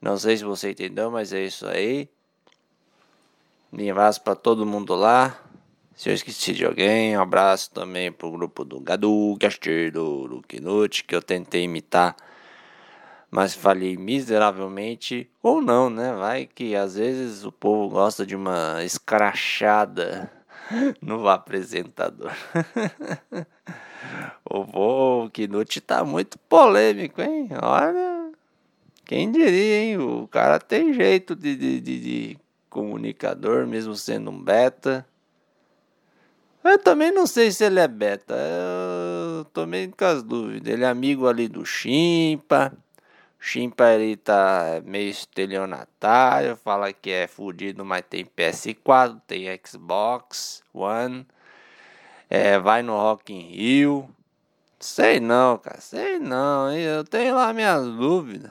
Não 0.00 0.16
sei 0.18 0.36
se 0.36 0.44
você 0.44 0.70
entendeu, 0.70 1.10
mas 1.10 1.32
é 1.32 1.44
isso 1.44 1.66
aí. 1.66 2.08
Um 3.72 3.90
abraço 3.90 4.20
pra 4.22 4.34
todo 4.34 4.66
mundo 4.66 4.94
lá. 4.94 5.40
Se 5.94 6.08
eu 6.08 6.14
esqueci 6.14 6.52
de 6.52 6.64
alguém, 6.64 7.16
um 7.16 7.20
abraço 7.20 7.70
também 7.72 8.12
pro 8.12 8.30
grupo 8.30 8.64
do 8.64 8.78
Gadu, 8.78 9.36
Castilho, 9.40 10.28
do 10.28 10.42
que 10.42 11.14
eu 11.14 11.20
tentei 11.20 11.64
imitar, 11.64 12.14
mas 13.30 13.54
falhei 13.54 13.96
miseravelmente. 13.96 15.30
Ou 15.42 15.60
não, 15.60 15.90
né? 15.90 16.14
Vai 16.14 16.46
que 16.46 16.74
às 16.74 16.96
vezes 16.96 17.44
o 17.44 17.52
povo 17.52 17.88
gosta 17.88 18.24
de 18.24 18.34
uma 18.34 18.82
escrachada 18.84 20.30
no 21.00 21.28
apresentador. 21.28 22.32
o 24.44 25.28
Knut 25.30 25.80
tá 25.80 26.04
muito 26.04 26.38
polêmico, 26.38 27.20
hein? 27.20 27.48
Olha, 27.62 28.32
quem 29.04 29.30
diria, 29.30 29.80
hein? 29.80 29.98
O 29.98 30.26
cara 30.28 30.58
tem 30.58 30.92
jeito 30.92 31.34
de, 31.36 31.54
de, 31.56 31.80
de, 31.80 32.00
de 32.00 32.38
comunicador, 32.70 33.66
mesmo 33.66 33.94
sendo 33.94 34.30
um 34.30 34.42
beta. 34.42 35.06
Eu 36.62 36.78
também 36.78 37.10
não 37.12 37.26
sei 37.26 37.50
se 37.50 37.64
ele 37.64 37.80
é 37.80 37.88
beta. 37.88 38.34
Eu 38.34 39.44
tô 39.46 39.64
meio 39.64 39.90
com 39.96 40.04
as 40.04 40.22
dúvidas. 40.22 40.70
Ele 40.70 40.84
é 40.84 40.88
amigo 40.88 41.26
ali 41.26 41.48
do 41.48 41.64
Chimpa. 41.64 42.76
Chimpa 43.38 43.92
ele 43.92 44.16
tá 44.16 44.82
meio 44.84 45.10
estelionatário. 45.10 46.56
Fala 46.56 46.92
que 46.92 47.10
é 47.10 47.26
fudido, 47.26 47.84
mas 47.84 48.04
tem 48.08 48.24
PS4, 48.24 49.20
tem 49.26 49.46
Xbox 49.64 50.62
One. 50.74 51.26
É, 52.28 52.58
vai 52.58 52.82
no 52.82 52.96
Rock 52.96 53.32
in 53.32 53.54
Rio. 53.54 54.10
Sei 54.80 55.20
não, 55.20 55.58
cara. 55.58 55.80
Sei 55.80 56.18
não. 56.18 56.72
Eu 56.72 57.04
tenho 57.04 57.34
lá 57.34 57.52
minhas 57.52 57.84
dúvidas. 57.84 58.50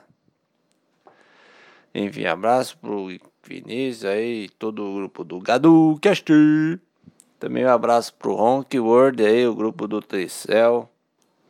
Enfim, 1.93 2.25
abraço 2.25 2.77
pro 2.77 3.07
Vinícius 3.43 4.05
aí, 4.05 4.49
todo 4.59 4.83
o 4.83 4.95
grupo 4.95 5.23
do 5.23 5.39
Gadu 5.39 5.97
Cast. 6.01 6.31
Também 7.39 7.65
um 7.65 7.69
abraço 7.69 8.13
pro 8.13 8.35
Honk 8.35 8.77
World 8.79 9.23
aí, 9.23 9.47
o 9.47 9.55
grupo 9.55 9.87
do 9.87 10.01
Tricel. 10.01 10.89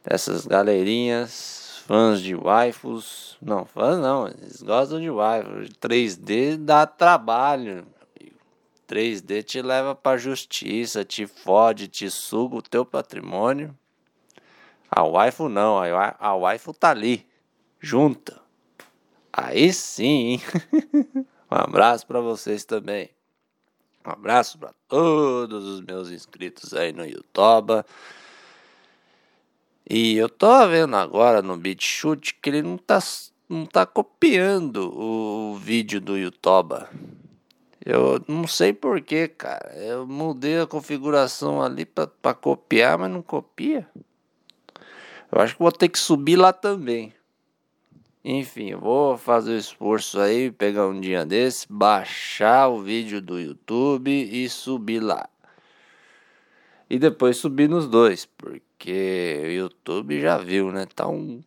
Essas 0.06 0.46
galerinhas, 0.46 1.66
fãs 1.88 2.22
de 2.22 2.36
waifus. 2.36 3.38
Não, 3.42 3.66
fãs 3.66 3.98
não, 3.98 4.28
eles 4.28 4.62
gostam 4.62 5.00
de 5.00 5.10
waifus. 5.10 5.70
3D 5.82 6.58
dá 6.58 6.86
trabalho. 6.86 7.88
3D 8.88 9.44
te 9.44 9.62
leva 9.62 9.96
pra 9.96 10.18
justiça, 10.18 11.04
te 11.04 11.26
fode, 11.26 11.88
te 11.88 12.10
suga 12.10 12.58
o 12.58 12.62
teu 12.62 12.86
patrimônio. 12.86 13.76
A 14.90 15.04
waifu 15.04 15.50
não, 15.50 15.80
a, 15.80 16.16
a 16.20 16.36
waifu 16.36 16.74
tá 16.74 16.92
ali, 16.92 17.26
junta. 17.80 18.40
Aí 19.32 19.74
sim, 19.74 20.40
um 21.52 21.56
abraço 21.56 22.08
para 22.08 22.22
vocês 22.22 22.64
também. 22.64 23.10
Um 24.06 24.12
abraço 24.12 24.58
para 24.58 24.74
todos 24.88 25.66
os 25.66 25.82
meus 25.82 26.10
inscritos 26.10 26.74
aí 26.74 26.94
no 26.94 27.06
YouTube. 27.06 27.84
E 29.90 30.18
eu 30.18 30.28
tô 30.28 30.68
vendo 30.68 30.98
agora 30.98 31.42
no 31.42 31.56
BitChute 31.56 32.36
que 32.42 32.50
ele 32.50 32.62
não 32.62 32.78
tá, 32.78 33.00
não 33.48 33.66
tá 33.66 33.86
copiando 33.86 34.94
o 34.94 35.56
vídeo 35.56 36.02
do 36.02 36.18
YouTube. 36.18 36.76
Eu 37.86 38.22
não 38.28 38.46
sei 38.46 38.74
porquê, 38.74 39.30
cara. 39.30 39.74
Eu 39.78 40.06
mudei 40.06 40.60
a 40.60 40.68
configuração 40.68 41.62
ali 41.62 41.86
para 41.86 42.34
copiar, 42.34 42.98
mas 42.98 43.10
não 43.10 43.22
copia. 43.22 43.88
Eu 45.32 45.40
acho 45.40 45.56
que 45.56 45.62
vou 45.62 45.72
ter 45.72 45.88
que 45.88 45.98
subir 45.98 46.36
lá 46.36 46.52
também. 46.52 47.14
Enfim, 48.26 48.76
vou 48.76 49.18
fazer 49.18 49.54
o 49.54 49.58
esforço 49.58 50.20
aí, 50.20 50.52
pegar 50.52 50.86
um 50.88 51.00
dia 51.00 51.26
desse, 51.26 51.66
baixar 51.72 52.68
o 52.68 52.82
vídeo 52.82 53.22
do 53.22 53.40
YouTube 53.40 54.12
e 54.12 54.50
subir 54.50 55.00
lá. 55.00 55.30
E 56.90 57.00
depois 57.00 57.38
subir 57.38 57.70
nos 57.70 57.88
dois, 57.88 58.26
porque 58.26 58.66
o 58.86 59.51
YouTube 59.51 60.21
já 60.21 60.38
viu, 60.38 60.71
né? 60.71 60.86
Tá 60.86 61.07
um 61.07 61.43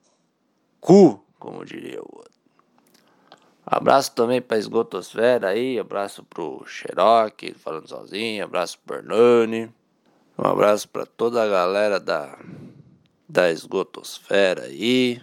cu, 0.81 1.25
como 1.39 1.65
diria 1.65 2.01
o 2.01 2.09
outro. 2.17 2.31
Abraço 3.65 4.13
também 4.15 4.43
pra 4.43 4.59
Esgotosfera 4.59 5.51
aí, 5.51 5.79
abraço 5.79 6.25
pro 6.25 6.65
Xerox, 6.67 7.53
falando 7.57 7.89
sozinho, 7.89 8.43
abraço 8.43 8.79
pro 8.85 8.97
Hernani. 8.97 9.73
Um 10.37 10.47
abraço 10.49 10.89
para 10.89 11.07
toda 11.07 11.43
a 11.43 11.47
galera 11.47 12.01
da, 12.01 12.37
da 13.29 13.51
Esgotosfera 13.51 14.65
aí. 14.65 15.23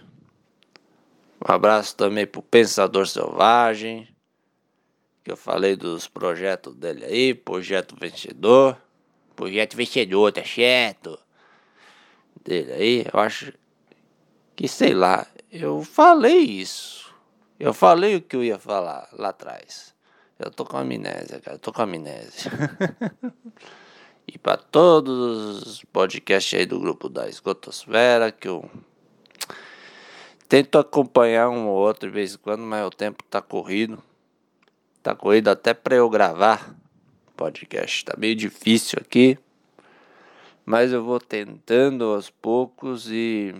Um 1.46 1.52
abraço 1.52 1.94
também 1.94 2.26
pro 2.26 2.40
Pensador 2.40 3.06
Selvagem, 3.06 4.08
que 5.22 5.30
eu 5.30 5.36
falei 5.36 5.76
dos 5.76 6.08
projetos 6.08 6.74
dele 6.74 7.04
aí, 7.04 7.34
projeto 7.34 7.94
vencedor. 8.00 8.80
Projeto 9.36 9.76
vencedor, 9.76 10.32
tá 10.32 10.44
certo? 10.44 11.18
Dele 12.44 12.72
aí, 12.72 13.06
eu 13.12 13.20
acho 13.20 13.52
que 14.54 14.68
sei 14.68 14.94
lá, 14.94 15.26
eu 15.50 15.82
falei 15.82 16.38
isso. 16.38 17.14
Eu 17.58 17.74
falei 17.74 18.16
o 18.16 18.22
que 18.22 18.36
eu 18.36 18.44
ia 18.44 18.58
falar 18.58 19.08
lá 19.12 19.30
atrás. 19.30 19.94
Eu 20.38 20.50
tô 20.50 20.64
com 20.64 20.76
amnésia, 20.76 21.40
cara, 21.40 21.56
eu 21.56 21.60
tô 21.60 21.72
com 21.72 21.82
amnésia. 21.82 22.50
e 24.26 24.38
para 24.38 24.56
todos 24.56 25.66
os 25.66 25.84
podcasts 25.84 26.58
aí 26.58 26.64
do 26.64 26.78
grupo 26.78 27.08
da 27.08 27.28
Esgotosfera, 27.28 28.30
que 28.30 28.48
eu 28.48 28.70
Tento 30.48 30.78
acompanhar 30.78 31.50
um 31.50 31.68
ou 31.68 31.76
outro 31.76 32.08
de 32.08 32.14
vez 32.14 32.34
em 32.34 32.38
quando, 32.38 32.62
mas 32.62 32.86
o 32.86 32.90
tempo 32.90 33.22
tá 33.24 33.42
corrido. 33.42 34.02
Tá 35.02 35.14
corrido 35.14 35.48
até 35.48 35.74
para 35.74 35.94
eu 35.94 36.08
gravar 36.08 36.74
podcast. 37.36 38.06
Tá 38.06 38.14
meio 38.16 38.34
difícil 38.34 38.98
aqui. 38.98 39.38
Mas 40.68 40.92
eu 40.92 41.02
vou 41.02 41.18
tentando 41.18 42.04
aos 42.04 42.28
poucos 42.28 43.10
e. 43.10 43.54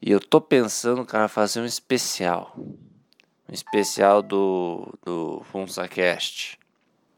E 0.00 0.12
eu 0.12 0.20
tô 0.20 0.40
pensando, 0.40 1.04
cara, 1.04 1.26
fazer 1.26 1.60
um 1.60 1.64
especial. 1.64 2.54
Um 2.56 3.52
especial 3.52 4.22
do, 4.22 4.96
do 5.04 5.42
FunsaCast. 5.50 6.56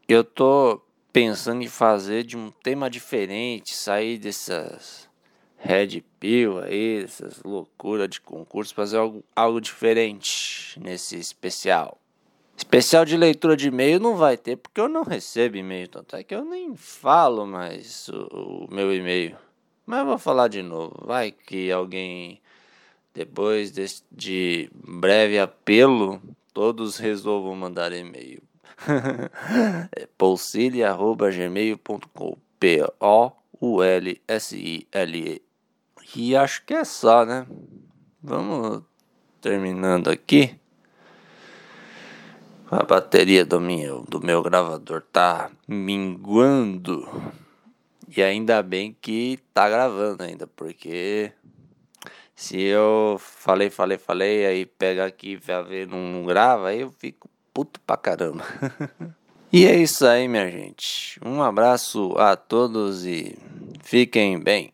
Eu 0.08 0.24
tô 0.24 0.80
pensando 1.12 1.62
em 1.62 1.68
fazer 1.68 2.24
de 2.24 2.38
um 2.38 2.50
tema 2.50 2.88
diferente, 2.88 3.76
sair 3.76 4.16
dessas 4.16 5.10
Red 5.58 6.02
Pill 6.18 6.60
aí, 6.60 7.04
essas 7.04 7.42
loucuras 7.42 8.08
de 8.08 8.22
concurso, 8.22 8.74
fazer 8.74 8.96
algo, 8.96 9.22
algo 9.36 9.60
diferente 9.60 10.80
nesse 10.80 11.18
especial. 11.18 12.00
Especial 12.56 13.04
de 13.04 13.16
leitura 13.16 13.56
de 13.56 13.68
e-mail 13.68 14.00
não 14.00 14.16
vai 14.16 14.36
ter, 14.36 14.56
porque 14.56 14.80
eu 14.80 14.88
não 14.88 15.02
recebo 15.02 15.56
e-mail, 15.56 15.88
tanto 15.88 16.16
é 16.16 16.24
que 16.24 16.34
eu 16.34 16.44
nem 16.44 16.74
falo 16.74 17.46
mais 17.46 18.08
o, 18.08 18.64
o 18.64 18.74
meu 18.74 18.92
e-mail. 18.94 19.36
Mas 19.84 20.00
eu 20.00 20.06
vou 20.06 20.18
falar 20.18 20.48
de 20.48 20.62
novo, 20.62 20.96
vai 21.04 21.30
que 21.30 21.70
alguém, 21.70 22.40
depois 23.14 23.70
de, 23.70 23.84
de 24.10 24.70
breve 24.72 25.38
apelo, 25.38 26.20
todos 26.54 26.96
resolvam 26.96 27.54
mandar 27.54 27.92
e-mail. 27.92 28.42
é 29.94 30.08
polsile.gmail.com 30.18 32.36
P-O-U-L-S-I-L-E 32.58 33.36
E 36.16 36.36
acho 36.36 36.64
que 36.64 36.74
é 36.74 36.84
só, 36.84 37.24
né? 37.24 37.46
Vamos 38.22 38.82
terminando 39.40 40.08
aqui. 40.08 40.58
A 42.68 42.82
bateria 42.82 43.44
do 43.44 43.60
meu, 43.60 44.02
do 44.08 44.20
meu 44.20 44.42
gravador 44.42 45.00
tá 45.12 45.50
minguando. 45.68 47.08
E 48.16 48.20
ainda 48.20 48.60
bem 48.60 48.96
que 49.00 49.38
tá 49.54 49.68
gravando 49.68 50.24
ainda, 50.24 50.48
porque 50.48 51.32
se 52.34 52.60
eu 52.60 53.18
falei, 53.20 53.70
falei, 53.70 53.98
falei, 53.98 54.46
aí 54.46 54.66
pega 54.66 55.06
aqui 55.06 55.32
e 55.32 55.36
ver 55.36 55.86
não 55.86 56.24
grava, 56.24 56.68
aí 56.68 56.80
eu 56.80 56.90
fico 56.90 57.30
puto 57.54 57.80
pra 57.80 57.96
caramba. 57.96 58.44
e 59.52 59.64
é 59.64 59.76
isso 59.76 60.04
aí, 60.04 60.26
minha 60.26 60.50
gente. 60.50 61.20
Um 61.24 61.42
abraço 61.42 62.14
a 62.18 62.36
todos 62.36 63.06
e 63.06 63.38
fiquem 63.82 64.40
bem. 64.40 64.72